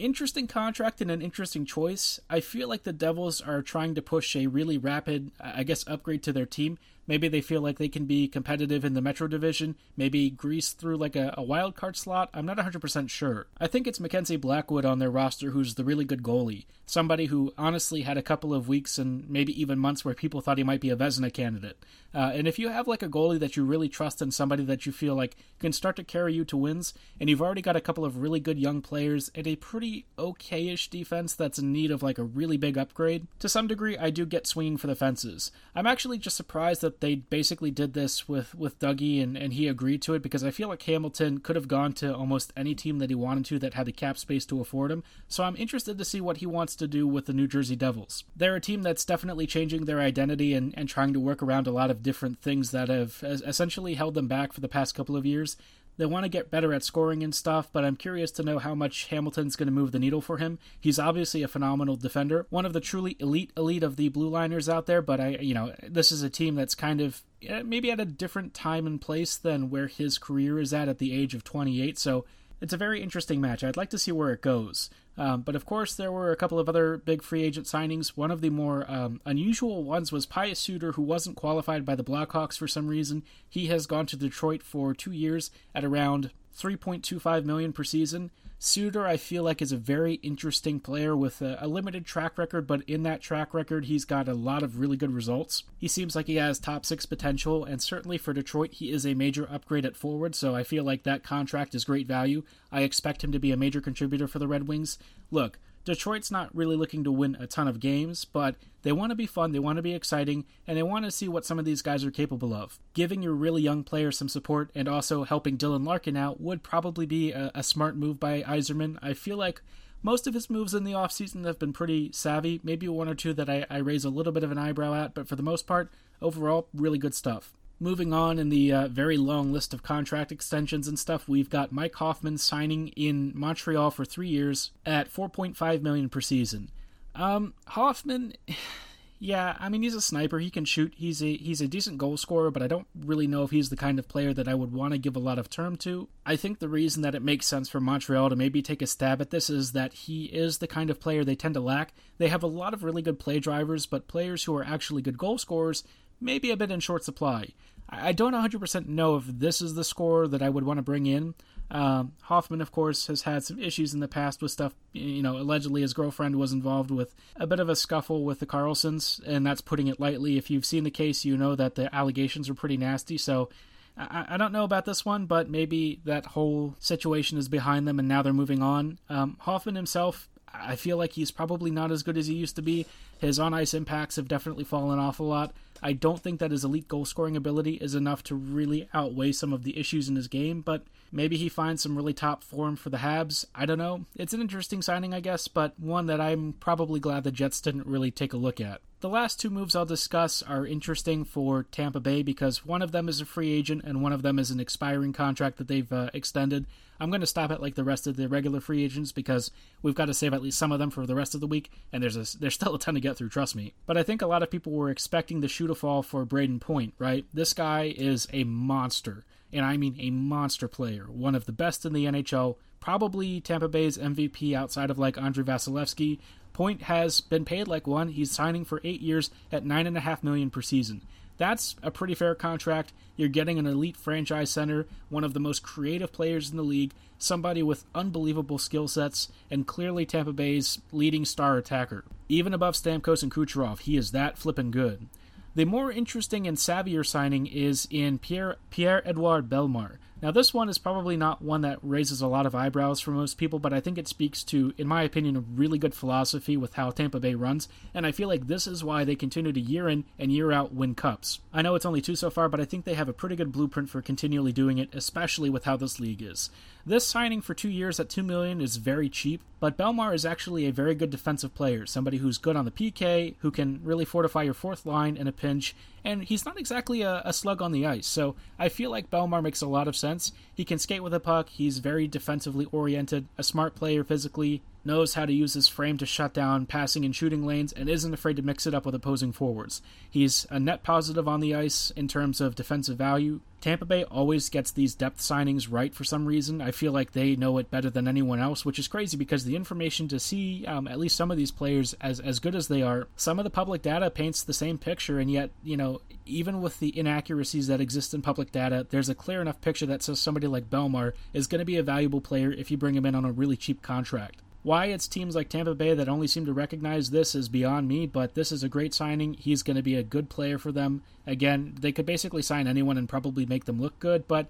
interesting 0.00 0.46
contract 0.46 1.00
and 1.00 1.10
an 1.10 1.22
interesting 1.22 1.64
choice. 1.64 2.18
I 2.28 2.40
feel 2.40 2.68
like 2.68 2.82
the 2.82 2.92
Devils 2.92 3.40
are 3.40 3.62
trying 3.62 3.94
to 3.94 4.02
push 4.02 4.34
a 4.34 4.46
really 4.46 4.78
rapid, 4.78 5.30
I 5.40 5.62
guess, 5.62 5.86
upgrade 5.86 6.22
to 6.24 6.32
their 6.32 6.46
team. 6.46 6.78
Maybe 7.10 7.26
they 7.26 7.40
feel 7.40 7.60
like 7.60 7.78
they 7.78 7.88
can 7.88 8.04
be 8.04 8.28
competitive 8.28 8.84
in 8.84 8.94
the 8.94 9.02
Metro 9.02 9.26
Division, 9.26 9.74
maybe 9.96 10.30
grease 10.30 10.70
through 10.70 10.96
like 10.96 11.16
a, 11.16 11.34
a 11.36 11.42
wild 11.42 11.74
card 11.74 11.96
slot. 11.96 12.30
I'm 12.32 12.46
not 12.46 12.56
100% 12.56 13.10
sure. 13.10 13.48
I 13.58 13.66
think 13.66 13.88
it's 13.88 13.98
Mackenzie 13.98 14.36
Blackwood 14.36 14.84
on 14.84 15.00
their 15.00 15.10
roster 15.10 15.50
who's 15.50 15.74
the 15.74 15.82
really 15.82 16.04
good 16.04 16.22
goalie. 16.22 16.66
Somebody 16.86 17.26
who 17.26 17.52
honestly 17.58 18.02
had 18.02 18.16
a 18.16 18.22
couple 18.22 18.54
of 18.54 18.68
weeks 18.68 18.96
and 18.96 19.28
maybe 19.28 19.60
even 19.60 19.76
months 19.76 20.04
where 20.04 20.14
people 20.14 20.40
thought 20.40 20.58
he 20.58 20.62
might 20.62 20.80
be 20.80 20.90
a 20.90 20.96
Vezina 20.96 21.32
candidate. 21.32 21.84
Uh, 22.14 22.30
and 22.34 22.46
if 22.46 22.58
you 22.60 22.68
have 22.68 22.86
like 22.86 23.02
a 23.02 23.08
goalie 23.08 23.38
that 23.40 23.56
you 23.56 23.64
really 23.64 23.88
trust 23.88 24.22
and 24.22 24.32
somebody 24.32 24.64
that 24.64 24.86
you 24.86 24.92
feel 24.92 25.16
like 25.16 25.36
can 25.58 25.72
start 25.72 25.96
to 25.96 26.04
carry 26.04 26.32
you 26.34 26.44
to 26.44 26.56
wins, 26.56 26.94
and 27.18 27.28
you've 27.28 27.42
already 27.42 27.62
got 27.62 27.76
a 27.76 27.80
couple 27.80 28.04
of 28.04 28.18
really 28.18 28.40
good 28.40 28.58
young 28.58 28.80
players 28.80 29.30
and 29.34 29.46
a 29.48 29.56
pretty 29.56 30.06
okayish 30.16 30.88
defense 30.88 31.34
that's 31.34 31.58
in 31.58 31.72
need 31.72 31.90
of 31.90 32.02
like 32.02 32.18
a 32.18 32.24
really 32.24 32.56
big 32.56 32.78
upgrade, 32.78 33.26
to 33.40 33.48
some 33.48 33.66
degree, 33.66 33.98
I 33.98 34.10
do 34.10 34.26
get 34.26 34.46
swinging 34.46 34.76
for 34.76 34.86
the 34.86 34.94
fences. 34.94 35.50
I'm 35.74 35.86
actually 35.86 36.18
just 36.18 36.36
surprised 36.36 36.80
that 36.82 36.99
they 37.00 37.16
basically 37.16 37.70
did 37.70 37.94
this 37.94 38.28
with 38.28 38.54
with 38.54 38.78
Dougie 38.78 39.22
and 39.22 39.36
and 39.36 39.52
he 39.52 39.66
agreed 39.66 40.02
to 40.02 40.14
it 40.14 40.22
because 40.22 40.44
I 40.44 40.50
feel 40.50 40.68
like 40.68 40.82
Hamilton 40.82 41.38
could 41.38 41.56
have 41.56 41.68
gone 41.68 41.92
to 41.94 42.14
almost 42.14 42.52
any 42.56 42.74
team 42.74 42.98
that 42.98 43.10
he 43.10 43.14
wanted 43.14 43.44
to 43.46 43.58
that 43.58 43.74
had 43.74 43.86
the 43.86 43.92
cap 43.92 44.18
space 44.18 44.46
to 44.46 44.60
afford 44.60 44.90
him. 44.90 45.02
So 45.28 45.44
I'm 45.44 45.56
interested 45.56 45.98
to 45.98 46.04
see 46.04 46.20
what 46.20 46.38
he 46.38 46.46
wants 46.46 46.76
to 46.76 46.86
do 46.86 47.06
with 47.06 47.26
the 47.26 47.32
New 47.32 47.46
Jersey 47.46 47.76
Devils. 47.76 48.24
They're 48.36 48.56
a 48.56 48.60
team 48.60 48.82
that's 48.82 49.04
definitely 49.04 49.46
changing 49.46 49.84
their 49.84 50.00
identity 50.00 50.54
and, 50.54 50.74
and 50.76 50.88
trying 50.88 51.12
to 51.14 51.20
work 51.20 51.42
around 51.42 51.66
a 51.66 51.72
lot 51.72 51.90
of 51.90 52.02
different 52.02 52.40
things 52.40 52.70
that 52.70 52.88
have 52.88 53.22
essentially 53.22 53.94
held 53.94 54.14
them 54.14 54.28
back 54.28 54.52
for 54.52 54.60
the 54.60 54.68
past 54.68 54.94
couple 54.94 55.16
of 55.16 55.26
years. 55.26 55.56
They 56.00 56.06
want 56.06 56.24
to 56.24 56.30
get 56.30 56.50
better 56.50 56.72
at 56.72 56.82
scoring 56.82 57.22
and 57.22 57.34
stuff, 57.34 57.68
but 57.74 57.84
I'm 57.84 57.94
curious 57.94 58.30
to 58.32 58.42
know 58.42 58.58
how 58.58 58.74
much 58.74 59.08
Hamilton's 59.08 59.54
going 59.54 59.66
to 59.66 59.72
move 59.72 59.92
the 59.92 59.98
needle 59.98 60.22
for 60.22 60.38
him. 60.38 60.58
He's 60.80 60.98
obviously 60.98 61.42
a 61.42 61.48
phenomenal 61.48 61.96
defender, 61.96 62.46
one 62.48 62.64
of 62.64 62.72
the 62.72 62.80
truly 62.80 63.16
elite 63.20 63.52
elite 63.54 63.82
of 63.82 63.96
the 63.96 64.08
blue 64.08 64.30
liners 64.30 64.66
out 64.66 64.86
there, 64.86 65.02
but 65.02 65.20
I 65.20 65.36
you 65.42 65.52
know, 65.52 65.74
this 65.86 66.10
is 66.10 66.22
a 66.22 66.30
team 66.30 66.54
that's 66.54 66.74
kind 66.74 67.02
of 67.02 67.20
eh, 67.46 67.62
maybe 67.62 67.90
at 67.90 68.00
a 68.00 68.06
different 68.06 68.54
time 68.54 68.86
and 68.86 68.98
place 68.98 69.36
than 69.36 69.68
where 69.68 69.88
his 69.88 70.16
career 70.16 70.58
is 70.58 70.72
at 70.72 70.88
at 70.88 70.96
the 70.96 71.12
age 71.12 71.34
of 71.34 71.44
28, 71.44 71.98
so 71.98 72.24
it's 72.62 72.72
a 72.72 72.78
very 72.78 73.02
interesting 73.02 73.38
match. 73.38 73.62
I'd 73.62 73.76
like 73.76 73.90
to 73.90 73.98
see 73.98 74.10
where 74.10 74.32
it 74.32 74.40
goes. 74.40 74.88
Um, 75.20 75.42
but 75.42 75.54
of 75.54 75.66
course, 75.66 75.94
there 75.94 76.10
were 76.10 76.32
a 76.32 76.36
couple 76.36 76.58
of 76.58 76.66
other 76.66 76.96
big 76.96 77.22
free 77.22 77.42
agent 77.42 77.66
signings. 77.66 78.16
One 78.16 78.30
of 78.30 78.40
the 78.40 78.48
more 78.48 78.90
um, 78.90 79.20
unusual 79.26 79.84
ones 79.84 80.10
was 80.10 80.24
Pius 80.24 80.58
Suter, 80.58 80.92
who 80.92 81.02
wasn't 81.02 81.36
qualified 81.36 81.84
by 81.84 81.94
the 81.94 82.02
Blackhawks 82.02 82.56
for 82.56 82.66
some 82.66 82.88
reason. 82.88 83.22
He 83.46 83.66
has 83.66 83.86
gone 83.86 84.06
to 84.06 84.16
Detroit 84.16 84.62
for 84.62 84.94
two 84.94 85.12
years 85.12 85.50
at 85.74 85.84
around 85.84 86.30
3.25 86.56 87.44
million 87.44 87.72
per 87.72 87.84
season. 87.84 88.30
Suter, 88.62 89.06
I 89.06 89.16
feel 89.16 89.42
like, 89.42 89.62
is 89.62 89.72
a 89.72 89.78
very 89.78 90.14
interesting 90.16 90.80
player 90.80 91.16
with 91.16 91.40
a, 91.40 91.56
a, 91.62 91.66
limited 91.66 92.04
track 92.04 92.36
record, 92.36 92.66
but 92.66 92.82
in 92.82 93.04
that 93.04 93.22
track 93.22 93.54
record, 93.54 93.86
he's 93.86 94.04
got 94.04 94.28
a 94.28 94.34
lot 94.34 94.62
of 94.62 94.78
really 94.78 94.98
good 94.98 95.14
results. 95.14 95.64
He 95.78 95.88
seems 95.88 96.14
like 96.14 96.26
he 96.26 96.36
has 96.36 96.58
top 96.58 96.84
six 96.84 97.06
potential, 97.06 97.64
and 97.64 97.80
certainly 97.80 98.18
for 98.18 98.34
Detroit, 98.34 98.74
he 98.74 98.92
is 98.92 99.06
a 99.06 99.14
major 99.14 99.48
upgrade 99.50 99.86
at 99.86 99.96
forward, 99.96 100.34
so 100.34 100.54
I 100.54 100.62
feel 100.62 100.84
like 100.84 101.04
that 101.04 101.22
contract 101.22 101.74
is 101.74 101.86
great 101.86 102.06
value. 102.06 102.42
I 102.70 102.82
expect 102.82 103.24
him 103.24 103.32
to 103.32 103.38
be 103.38 103.50
a 103.50 103.56
major 103.56 103.80
contributor 103.80 104.28
for 104.28 104.38
the 104.38 104.48
Red 104.48 104.68
Wings. 104.68 104.98
Look, 105.30 105.58
Detroit's 105.84 106.30
not 106.30 106.54
really 106.54 106.76
looking 106.76 107.04
to 107.04 107.12
win 107.12 107.36
a 107.40 107.46
ton 107.46 107.66
of 107.66 107.80
games, 107.80 108.24
but 108.24 108.56
they 108.82 108.92
want 108.92 109.10
to 109.10 109.16
be 109.16 109.26
fun, 109.26 109.52
they 109.52 109.58
want 109.58 109.76
to 109.76 109.82
be 109.82 109.94
exciting, 109.94 110.44
and 110.66 110.76
they 110.76 110.82
want 110.82 111.04
to 111.04 111.10
see 111.10 111.28
what 111.28 111.44
some 111.44 111.58
of 111.58 111.64
these 111.64 111.82
guys 111.82 112.04
are 112.04 112.10
capable 112.10 112.54
of. 112.54 112.78
Giving 112.94 113.22
your 113.22 113.34
really 113.34 113.62
young 113.62 113.84
players 113.84 114.18
some 114.18 114.28
support 114.28 114.70
and 114.74 114.88
also 114.88 115.24
helping 115.24 115.56
Dylan 115.56 115.86
Larkin 115.86 116.16
out 116.16 116.40
would 116.40 116.62
probably 116.62 117.06
be 117.06 117.32
a, 117.32 117.50
a 117.54 117.62
smart 117.62 117.96
move 117.96 118.20
by 118.20 118.42
Yzerman. 118.42 118.98
I 119.02 119.14
feel 119.14 119.36
like 119.36 119.62
most 120.02 120.26
of 120.26 120.34
his 120.34 120.48
moves 120.48 120.74
in 120.74 120.84
the 120.84 120.92
offseason 120.92 121.44
have 121.44 121.58
been 121.58 121.72
pretty 121.72 122.10
savvy, 122.12 122.60
maybe 122.62 122.88
one 122.88 123.08
or 123.08 123.14
two 123.14 123.34
that 123.34 123.50
I, 123.50 123.66
I 123.68 123.78
raise 123.78 124.04
a 124.04 124.10
little 124.10 124.32
bit 124.32 124.44
of 124.44 124.50
an 124.50 124.58
eyebrow 124.58 124.94
at, 124.94 125.14
but 125.14 125.28
for 125.28 125.36
the 125.36 125.42
most 125.42 125.66
part, 125.66 125.90
overall, 126.22 126.68
really 126.72 126.98
good 126.98 127.14
stuff. 127.14 127.52
Moving 127.82 128.12
on 128.12 128.38
in 128.38 128.50
the 128.50 128.70
uh, 128.70 128.88
very 128.88 129.16
long 129.16 129.54
list 129.54 129.72
of 129.72 129.82
contract 129.82 130.30
extensions 130.30 130.86
and 130.86 130.98
stuff, 130.98 131.26
we've 131.26 131.48
got 131.48 131.72
Mike 131.72 131.94
Hoffman 131.94 132.36
signing 132.36 132.88
in 132.88 133.32
Montreal 133.34 133.90
for 133.90 134.04
three 134.04 134.28
years 134.28 134.70
at 134.84 135.10
4.5 135.10 135.80
million 135.80 136.10
per 136.10 136.20
season. 136.20 136.70
Um, 137.14 137.54
Hoffman, 137.68 138.34
yeah, 139.18 139.56
I 139.58 139.70
mean 139.70 139.82
he's 139.82 139.94
a 139.94 140.02
sniper. 140.02 140.40
He 140.40 140.50
can 140.50 140.66
shoot. 140.66 140.92
He's 140.94 141.22
a 141.22 141.34
he's 141.36 141.62
a 141.62 141.68
decent 141.68 141.96
goal 141.96 142.18
scorer, 142.18 142.50
but 142.50 142.62
I 142.62 142.66
don't 142.66 142.86
really 142.94 143.26
know 143.26 143.44
if 143.44 143.50
he's 143.50 143.70
the 143.70 143.76
kind 143.76 143.98
of 143.98 144.08
player 144.08 144.34
that 144.34 144.46
I 144.46 144.54
would 144.54 144.74
want 144.74 144.92
to 144.92 144.98
give 144.98 145.16
a 145.16 145.20
lot 145.20 145.38
of 145.38 145.48
term 145.48 145.76
to. 145.78 146.06
I 146.26 146.36
think 146.36 146.58
the 146.58 146.68
reason 146.68 147.00
that 147.02 147.14
it 147.14 147.22
makes 147.22 147.46
sense 147.46 147.70
for 147.70 147.80
Montreal 147.80 148.28
to 148.28 148.36
maybe 148.36 148.60
take 148.60 148.82
a 148.82 148.86
stab 148.86 149.22
at 149.22 149.30
this 149.30 149.48
is 149.48 149.72
that 149.72 149.94
he 149.94 150.26
is 150.26 150.58
the 150.58 150.66
kind 150.66 150.90
of 150.90 151.00
player 151.00 151.24
they 151.24 151.34
tend 151.34 151.54
to 151.54 151.60
lack. 151.60 151.94
They 152.18 152.28
have 152.28 152.42
a 152.42 152.46
lot 152.46 152.74
of 152.74 152.84
really 152.84 153.00
good 153.00 153.18
play 153.18 153.38
drivers, 153.40 153.86
but 153.86 154.06
players 154.06 154.44
who 154.44 154.54
are 154.54 154.64
actually 154.64 155.00
good 155.00 155.16
goal 155.16 155.38
scorers 155.38 155.82
maybe 156.20 156.50
a 156.50 156.56
bit 156.56 156.70
in 156.70 156.80
short 156.80 157.04
supply. 157.04 157.48
I 157.88 158.12
don't 158.12 158.34
100% 158.34 158.86
know 158.86 159.16
if 159.16 159.24
this 159.26 159.60
is 159.60 159.74
the 159.74 159.82
score 159.82 160.28
that 160.28 160.42
I 160.42 160.48
would 160.48 160.64
want 160.64 160.78
to 160.78 160.82
bring 160.82 161.06
in. 161.06 161.34
Um, 161.72 162.12
Hoffman, 162.22 162.60
of 162.60 162.72
course, 162.72 163.06
has 163.08 163.22
had 163.22 163.44
some 163.44 163.60
issues 163.60 163.94
in 163.94 164.00
the 164.00 164.08
past 164.08 164.42
with 164.42 164.50
stuff. 164.50 164.74
You 164.92 165.22
know, 165.22 165.38
allegedly 165.38 165.82
his 165.82 165.92
girlfriend 165.92 166.36
was 166.36 166.52
involved 166.52 166.90
with 166.90 167.14
a 167.36 167.46
bit 167.46 167.60
of 167.60 167.68
a 167.68 167.76
scuffle 167.76 168.24
with 168.24 168.40
the 168.40 168.46
Karlssons, 168.46 169.20
and 169.26 169.46
that's 169.46 169.60
putting 169.60 169.86
it 169.86 170.00
lightly. 170.00 170.36
If 170.36 170.50
you've 170.50 170.64
seen 170.64 170.84
the 170.84 170.90
case, 170.90 171.24
you 171.24 171.36
know 171.36 171.54
that 171.54 171.74
the 171.74 171.92
allegations 171.94 172.48
are 172.48 172.54
pretty 172.54 172.76
nasty. 172.76 173.18
So 173.18 173.50
I, 173.96 174.26
I 174.30 174.36
don't 174.36 174.52
know 174.52 174.64
about 174.64 174.84
this 174.84 175.04
one, 175.04 175.26
but 175.26 175.48
maybe 175.48 176.00
that 176.04 176.26
whole 176.26 176.74
situation 176.80 177.38
is 177.38 177.48
behind 177.48 177.86
them, 177.86 177.98
and 177.98 178.08
now 178.08 178.22
they're 178.22 178.32
moving 178.32 178.62
on. 178.62 178.98
Um, 179.08 179.36
Hoffman 179.40 179.76
himself, 179.76 180.28
I 180.52 180.74
feel 180.76 180.96
like 180.96 181.12
he's 181.12 181.30
probably 181.30 181.70
not 181.70 181.92
as 181.92 182.02
good 182.02 182.18
as 182.18 182.26
he 182.26 182.34
used 182.34 182.56
to 182.56 182.62
be. 182.62 182.86
His 183.18 183.38
on 183.38 183.54
ice 183.54 183.74
impacts 183.74 184.16
have 184.16 184.28
definitely 184.28 184.64
fallen 184.64 184.98
off 184.98 185.20
a 185.20 185.24
lot. 185.24 185.54
I 185.82 185.92
don't 185.92 186.20
think 186.20 186.40
that 186.40 186.50
his 186.50 186.64
elite 186.64 186.88
goal 186.88 187.04
scoring 187.04 187.36
ability 187.36 187.74
is 187.74 187.94
enough 187.94 188.22
to 188.24 188.34
really 188.34 188.88
outweigh 188.92 189.32
some 189.32 189.52
of 189.52 189.64
the 189.64 189.78
issues 189.78 190.08
in 190.08 190.16
his 190.16 190.28
game, 190.28 190.60
but 190.60 190.84
maybe 191.10 191.36
he 191.36 191.48
finds 191.48 191.82
some 191.82 191.96
really 191.96 192.12
top 192.12 192.44
form 192.44 192.76
for 192.76 192.90
the 192.90 192.98
Habs. 192.98 193.44
I 193.54 193.66
don't 193.66 193.78
know. 193.78 194.04
It's 194.16 194.34
an 194.34 194.40
interesting 194.40 194.82
signing, 194.82 195.14
I 195.14 195.20
guess, 195.20 195.48
but 195.48 195.78
one 195.78 196.06
that 196.06 196.20
I'm 196.20 196.54
probably 196.54 197.00
glad 197.00 197.24
the 197.24 197.30
Jets 197.30 197.60
didn't 197.60 197.86
really 197.86 198.10
take 198.10 198.32
a 198.32 198.38
look 198.38 198.60
at. 198.60 198.80
The 199.00 199.08
last 199.08 199.40
two 199.40 199.48
moves 199.48 199.74
I'll 199.74 199.86
discuss 199.86 200.42
are 200.42 200.66
interesting 200.66 201.24
for 201.24 201.62
Tampa 201.62 202.00
Bay 202.00 202.22
because 202.22 202.66
one 202.66 202.82
of 202.82 202.92
them 202.92 203.08
is 203.08 203.22
a 203.22 203.24
free 203.24 203.50
agent 203.50 203.82
and 203.82 204.02
one 204.02 204.12
of 204.12 204.20
them 204.20 204.38
is 204.38 204.50
an 204.50 204.60
expiring 204.60 205.14
contract 205.14 205.56
that 205.56 205.68
they've 205.68 205.90
uh, 205.90 206.10
extended. 206.12 206.66
I'm 207.00 207.08
going 207.08 207.22
to 207.22 207.26
stop 207.26 207.50
at 207.50 207.62
like 207.62 207.76
the 207.76 207.84
rest 207.84 208.06
of 208.06 208.16
the 208.16 208.28
regular 208.28 208.60
free 208.60 208.84
agents 208.84 209.10
because 209.10 209.50
we've 209.80 209.94
got 209.94 210.04
to 210.06 210.14
save 210.14 210.34
at 210.34 210.42
least 210.42 210.58
some 210.58 210.70
of 210.70 210.78
them 210.78 210.90
for 210.90 211.06
the 211.06 211.14
rest 211.14 211.34
of 211.34 211.40
the 211.40 211.46
week, 211.46 211.70
and 211.94 212.02
there's 212.02 212.16
a, 212.16 212.38
there's 212.38 212.52
still 212.52 212.74
a 212.74 212.78
ton 212.78 212.92
to 212.92 213.00
get 213.00 213.16
through. 213.16 213.30
Trust 213.30 213.56
me. 213.56 213.72
But 213.86 213.96
I 213.96 214.02
think 214.02 214.20
a 214.20 214.26
lot 214.26 214.42
of 214.42 214.50
people 214.50 214.72
were 214.72 214.90
expecting 214.90 215.40
the 215.40 215.48
shoe 215.48 215.66
to 215.70 215.74
fall 215.74 216.02
for 216.02 216.26
Brayden 216.26 216.60
Point. 216.60 216.94
Right? 216.98 217.24
This 217.32 217.52
guy 217.52 217.94
is 217.96 218.28
a 218.32 218.44
monster, 218.44 219.24
and 219.52 219.64
I 219.64 219.76
mean 219.76 219.96
a 219.98 220.10
monster 220.10 220.68
player, 220.68 221.06
one 221.08 221.34
of 221.34 221.46
the 221.46 221.52
best 221.52 221.84
in 221.84 221.92
the 221.92 222.04
NHL. 222.04 222.56
Probably 222.80 223.40
Tampa 223.40 223.68
Bay's 223.68 223.98
MVP 223.98 224.54
outside 224.54 224.90
of 224.90 224.98
like 224.98 225.18
Andrei 225.18 225.44
Vasilevskiy, 225.44 226.18
Point 226.52 226.82
has 226.82 227.20
been 227.20 227.44
paid 227.44 227.68
like 227.68 227.86
one. 227.86 228.08
He's 228.08 228.30
signing 228.30 228.64
for 228.64 228.80
eight 228.84 229.00
years 229.00 229.30
at 229.50 229.64
nine 229.64 229.86
and 229.86 229.96
a 229.96 230.00
half 230.00 230.22
million 230.22 230.50
per 230.50 230.60
season. 230.60 231.02
That's 231.38 231.76
a 231.82 231.90
pretty 231.90 232.14
fair 232.14 232.34
contract. 232.34 232.92
You're 233.16 233.28
getting 233.28 233.58
an 233.58 233.66
elite 233.66 233.96
franchise 233.96 234.50
center, 234.50 234.86
one 235.08 235.24
of 235.24 235.32
the 235.32 235.40
most 235.40 235.62
creative 235.62 236.12
players 236.12 236.50
in 236.50 236.58
the 236.58 236.62
league, 236.62 236.92
somebody 237.16 237.62
with 237.62 237.86
unbelievable 237.94 238.58
skill 238.58 238.88
sets, 238.88 239.28
and 239.50 239.66
clearly 239.66 240.04
Tampa 240.04 240.34
Bay's 240.34 240.80
leading 240.92 241.24
star 241.24 241.56
attacker. 241.56 242.04
Even 242.28 242.52
above 242.52 242.74
Stamkos 242.74 243.22
and 243.22 243.32
Kucherov, 243.32 243.80
he 243.80 243.96
is 243.96 244.10
that 244.10 244.36
flippin' 244.36 244.70
good. 244.70 245.06
The 245.54 245.64
more 245.64 245.90
interesting 245.90 246.46
and 246.46 246.56
savvier 246.56 247.04
signing 247.04 247.46
is 247.46 247.88
in 247.90 248.18
Pierre 248.18 248.56
Pierre 248.70 249.06
Edouard 249.06 249.48
Bellemare. 249.48 249.96
Now, 250.22 250.30
this 250.30 250.52
one 250.52 250.68
is 250.68 250.76
probably 250.76 251.16
not 251.16 251.40
one 251.40 251.62
that 251.62 251.78
raises 251.82 252.20
a 252.20 252.26
lot 252.26 252.44
of 252.44 252.54
eyebrows 252.54 253.00
for 253.00 253.10
most 253.10 253.38
people, 253.38 253.58
but 253.58 253.72
I 253.72 253.80
think 253.80 253.96
it 253.96 254.06
speaks 254.06 254.44
to, 254.44 254.74
in 254.76 254.86
my 254.86 255.02
opinion, 255.02 255.34
a 255.34 255.40
really 255.40 255.78
good 255.78 255.94
philosophy 255.94 256.58
with 256.58 256.74
how 256.74 256.90
Tampa 256.90 257.18
Bay 257.18 257.34
runs, 257.34 257.68
and 257.94 258.06
I 258.06 258.12
feel 258.12 258.28
like 258.28 258.46
this 258.46 258.66
is 258.66 258.84
why 258.84 259.04
they 259.04 259.16
continue 259.16 259.52
to 259.52 259.60
year 259.60 259.88
in 259.88 260.04
and 260.18 260.30
year 260.30 260.52
out 260.52 260.74
win 260.74 260.94
cups. 260.94 261.40
I 261.54 261.62
know 261.62 261.74
it's 261.74 261.86
only 261.86 262.02
two 262.02 262.16
so 262.16 262.28
far, 262.28 262.50
but 262.50 262.60
I 262.60 262.66
think 262.66 262.84
they 262.84 262.94
have 262.94 263.08
a 263.08 263.14
pretty 263.14 263.34
good 263.34 263.50
blueprint 263.50 263.88
for 263.88 264.02
continually 264.02 264.52
doing 264.52 264.76
it, 264.76 264.94
especially 264.94 265.48
with 265.48 265.64
how 265.64 265.76
this 265.76 265.98
league 265.98 266.20
is. 266.22 266.50
This 266.84 267.06
signing 267.06 267.40
for 267.40 267.54
two 267.54 267.70
years 267.70 267.98
at 267.98 268.10
two 268.10 268.22
million 268.22 268.60
is 268.60 268.76
very 268.76 269.08
cheap, 269.08 269.42
but 269.58 269.78
Bellemare 269.78 270.14
is 270.14 270.26
actually 270.26 270.66
a 270.66 270.72
very 270.72 270.94
good 270.94 271.10
defensive 271.10 271.54
player, 271.54 271.86
somebody 271.86 272.18
who's 272.18 272.38
good 272.38 272.56
on 272.56 272.64
the 272.66 272.70
PK, 272.70 273.36
who 273.38 273.50
can 273.50 273.80
really 273.82 274.04
fortify 274.04 274.42
your 274.42 274.54
fourth 274.54 274.84
line 274.84 275.16
in 275.16 275.26
a 275.26 275.32
pinch, 275.32 275.74
and 276.04 276.24
he's 276.24 276.44
not 276.44 276.58
exactly 276.58 277.02
a, 277.02 277.22
a 277.24 277.32
slug 277.32 277.60
on 277.62 277.72
the 277.72 277.86
ice. 277.86 278.06
So 278.06 278.34
I 278.58 278.68
feel 278.68 278.90
like 278.90 279.10
Bellemare 279.10 279.42
makes 279.42 279.60
a 279.60 279.66
lot 279.66 279.88
of 279.88 279.96
sense. 279.96 280.32
He 280.54 280.64
can 280.64 280.78
skate 280.78 281.02
with 281.02 281.14
a 281.14 281.20
puck. 281.20 281.48
He's 281.48 281.78
very 281.78 282.06
defensively 282.06 282.66
oriented, 282.72 283.26
a 283.38 283.42
smart 283.42 283.74
player 283.74 284.04
physically, 284.04 284.62
knows 284.84 285.14
how 285.14 285.26
to 285.26 285.32
use 285.32 285.54
his 285.54 285.68
frame 285.68 285.98
to 285.98 286.06
shut 286.06 286.32
down 286.32 286.66
passing 286.66 287.04
and 287.04 287.14
shooting 287.14 287.44
lanes, 287.44 287.72
and 287.72 287.88
isn't 287.88 288.14
afraid 288.14 288.36
to 288.36 288.42
mix 288.42 288.66
it 288.66 288.74
up 288.74 288.86
with 288.86 288.94
opposing 288.94 289.32
forwards. 289.32 289.82
He's 290.08 290.46
a 290.50 290.58
net 290.58 290.82
positive 290.82 291.28
on 291.28 291.40
the 291.40 291.54
ice 291.54 291.90
in 291.90 292.08
terms 292.08 292.40
of 292.40 292.54
defensive 292.54 292.96
value. 292.96 293.40
Tampa 293.60 293.84
Bay 293.84 294.04
always 294.04 294.48
gets 294.48 294.70
these 294.70 294.94
depth 294.94 295.20
signings 295.20 295.68
right 295.70 295.94
for 295.94 296.04
some 296.04 296.26
reason. 296.26 296.62
I 296.62 296.70
feel 296.70 296.92
like 296.92 297.12
they 297.12 297.36
know 297.36 297.58
it 297.58 297.70
better 297.70 297.90
than 297.90 298.08
anyone 298.08 298.40
else, 298.40 298.64
which 298.64 298.78
is 298.78 298.88
crazy 298.88 299.16
because 299.16 299.44
the 299.44 299.56
information 299.56 300.08
to 300.08 300.18
see 300.18 300.64
um, 300.66 300.88
at 300.88 300.98
least 300.98 301.16
some 301.16 301.30
of 301.30 301.36
these 301.36 301.50
players 301.50 301.94
as 302.00 302.20
as 302.20 302.38
good 302.38 302.54
as 302.54 302.68
they 302.68 302.82
are, 302.82 303.08
some 303.16 303.38
of 303.38 303.44
the 303.44 303.50
public 303.50 303.82
data 303.82 304.10
paints 304.10 304.42
the 304.42 304.54
same 304.54 304.78
picture, 304.78 305.18
and 305.18 305.30
yet 305.30 305.50
you 305.62 305.76
know 305.76 306.00
even 306.24 306.62
with 306.62 306.78
the 306.80 306.96
inaccuracies 306.98 307.66
that 307.66 307.80
exist 307.80 308.14
in 308.14 308.22
public 308.22 308.52
data, 308.52 308.86
there's 308.90 309.08
a 309.08 309.14
clear 309.14 309.42
enough 309.42 309.60
picture 309.60 309.86
that 309.86 310.02
says 310.02 310.20
somebody 310.20 310.46
like 310.46 310.70
Bellemare 310.70 311.12
is 311.32 311.46
going 311.46 311.58
to 311.58 311.64
be 311.64 311.76
a 311.76 311.82
valuable 311.82 312.20
player 312.20 312.50
if 312.52 312.70
you 312.70 312.76
bring 312.76 312.94
him 312.94 313.06
in 313.06 313.14
on 313.14 313.24
a 313.24 313.32
really 313.32 313.56
cheap 313.56 313.82
contract. 313.82 314.40
Why 314.62 314.86
it's 314.86 315.08
teams 315.08 315.34
like 315.34 315.48
Tampa 315.48 315.74
Bay 315.74 315.94
that 315.94 316.08
only 316.08 316.26
seem 316.26 316.44
to 316.44 316.52
recognize 316.52 317.10
this 317.10 317.34
is 317.34 317.48
beyond 317.48 317.88
me, 317.88 318.06
but 318.06 318.34
this 318.34 318.52
is 318.52 318.62
a 318.62 318.68
great 318.68 318.92
signing. 318.92 319.34
He's 319.34 319.62
going 319.62 319.76
to 319.76 319.82
be 319.82 319.94
a 319.94 320.02
good 320.02 320.28
player 320.28 320.58
for 320.58 320.70
them. 320.70 321.02
Again, 321.26 321.76
they 321.80 321.92
could 321.92 322.04
basically 322.04 322.42
sign 322.42 322.66
anyone 322.66 322.98
and 322.98 323.08
probably 323.08 323.46
make 323.46 323.64
them 323.64 323.80
look 323.80 323.98
good, 323.98 324.28
but 324.28 324.48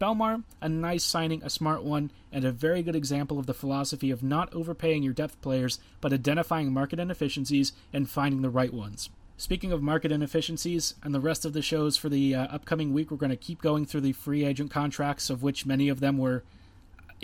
Bellemare, 0.00 0.44
a 0.62 0.68
nice 0.68 1.04
signing, 1.04 1.42
a 1.42 1.50
smart 1.50 1.84
one, 1.84 2.10
and 2.32 2.46
a 2.46 2.52
very 2.52 2.82
good 2.82 2.96
example 2.96 3.38
of 3.38 3.44
the 3.44 3.52
philosophy 3.52 4.10
of 4.10 4.22
not 4.22 4.52
overpaying 4.54 5.02
your 5.02 5.12
depth 5.12 5.38
players, 5.42 5.78
but 6.00 6.12
identifying 6.12 6.72
market 6.72 6.98
inefficiencies 6.98 7.74
and 7.92 8.08
finding 8.08 8.40
the 8.40 8.48
right 8.48 8.72
ones. 8.72 9.10
Speaking 9.36 9.72
of 9.72 9.82
market 9.82 10.10
inefficiencies 10.10 10.94
and 11.02 11.14
the 11.14 11.20
rest 11.20 11.44
of 11.44 11.52
the 11.52 11.60
shows 11.60 11.98
for 11.98 12.08
the 12.08 12.34
uh, 12.34 12.44
upcoming 12.44 12.94
week, 12.94 13.10
we're 13.10 13.18
going 13.18 13.28
to 13.28 13.36
keep 13.36 13.60
going 13.60 13.84
through 13.84 14.00
the 14.00 14.12
free 14.12 14.44
agent 14.44 14.70
contracts, 14.70 15.28
of 15.28 15.42
which 15.42 15.66
many 15.66 15.90
of 15.90 16.00
them 16.00 16.16
were 16.16 16.44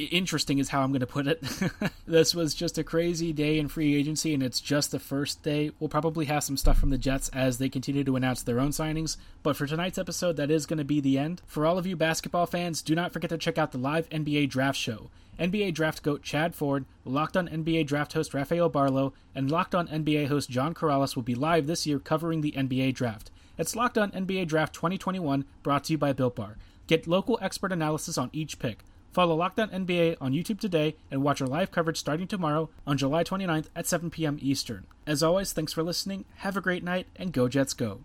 interesting 0.05 0.59
is 0.59 0.69
how 0.69 0.83
I'm 0.83 0.91
going 0.91 1.01
to 1.01 1.07
put 1.07 1.27
it. 1.27 1.43
this 2.07 2.35
was 2.35 2.55
just 2.55 2.79
a 2.79 2.85
crazy 2.85 3.33
day 3.33 3.59
in 3.59 3.69
free 3.69 3.97
agency, 3.97 4.35
and 4.35 4.43
it's 4.43 4.61
just 4.61 4.91
the 4.91 4.99
first 4.99 5.43
day. 5.43 5.71
We'll 5.79 5.89
probably 5.89 6.27
have 6.27 6.45
some 6.45 6.57
stuff 6.57 6.79
from 6.79 6.91
the 6.91 6.99
Jets 6.99 7.29
as 7.31 7.59
they 7.59 7.69
continue 7.69 8.05
to 8.05 8.17
announce 8.17 8.43
their 8.43 8.61
own 8.61 8.71
signings, 8.71 9.17
but 9.43 9.57
for 9.57 9.67
tonight's 9.67 9.99
episode, 9.99 10.37
that 10.37 10.51
is 10.51 10.67
going 10.67 10.79
to 10.79 10.85
be 10.85 11.01
the 11.01 11.19
end. 11.19 11.43
For 11.47 11.67
all 11.67 11.79
of 11.79 11.87
you 11.87 11.97
basketball 11.97 12.47
fans, 12.47 12.83
do 12.83 12.95
not 12.95 13.13
forget 13.13 13.31
to 13.31 13.39
check 13.39 13.59
out 13.59 13.73
the 13.73 13.79
live 13.79 14.09
NBA 14.11 14.51
draft 14.51 14.79
show. 14.79 15.11
NBA 15.39 15.75
draft 15.75 16.03
goat 16.03 16.23
Chad 16.23 16.55
Ford, 16.55 16.87
Locked 17.05 17.37
On 17.37 17.49
NBA 17.49 17.87
draft 17.87 18.15
host 18.15 18.33
Rafael 18.33 18.71
Barlowe, 18.71 19.13
and 19.35 19.51
Locked 19.51 19.75
On 19.75 19.87
NBA 19.89 20.29
host 20.29 20.49
John 20.49 20.75
Corrales 20.75 21.15
will 21.15 21.23
be 21.23 21.35
live 21.35 21.67
this 21.67 21.87
year 21.87 21.99
covering 21.99 22.41
the 22.41 22.53
NBA 22.53 22.95
draft. 22.95 23.31
It's 23.59 23.77
Locked 23.77 23.97
On 23.99 24.11
NBA 24.11 24.49
Draft 24.49 24.75
2021, 24.75 25.47
brought 25.63 25.85
to 25.85 25.93
you 25.95 25.99
by 25.99 26.13
Built 26.13 26.37
Bar. 26.37 26.57
Get 26.87 27.07
local 27.07 27.39
expert 27.41 27.73
analysis 27.73 28.19
on 28.19 28.31
each 28.33 28.59
pick. 28.59 28.85
Follow 29.13 29.35
Locked 29.35 29.59
On 29.59 29.69
NBA 29.69 30.17
on 30.21 30.33
YouTube 30.33 30.61
today 30.61 30.97
and 31.11 31.23
watch 31.23 31.41
our 31.41 31.49
live 31.49 31.71
coverage 31.71 31.99
starting 31.99 32.27
tomorrow 32.27 32.71
on 32.87 32.99
July 32.99 33.25
29th 33.25 33.67
at 33.75 33.87
7 33.87 34.11
p.m. 34.11 34.39
Eastern. 34.41 34.87
As 35.07 35.23
always, 35.23 35.53
thanks 35.53 35.73
for 35.73 35.83
listening, 35.83 36.25
have 36.37 36.57
a 36.57 36.61
great 36.61 36.85
night, 36.85 37.07
and 37.17 37.33
go 37.33 37.49
Jets 37.49 37.73
go. 37.73 38.01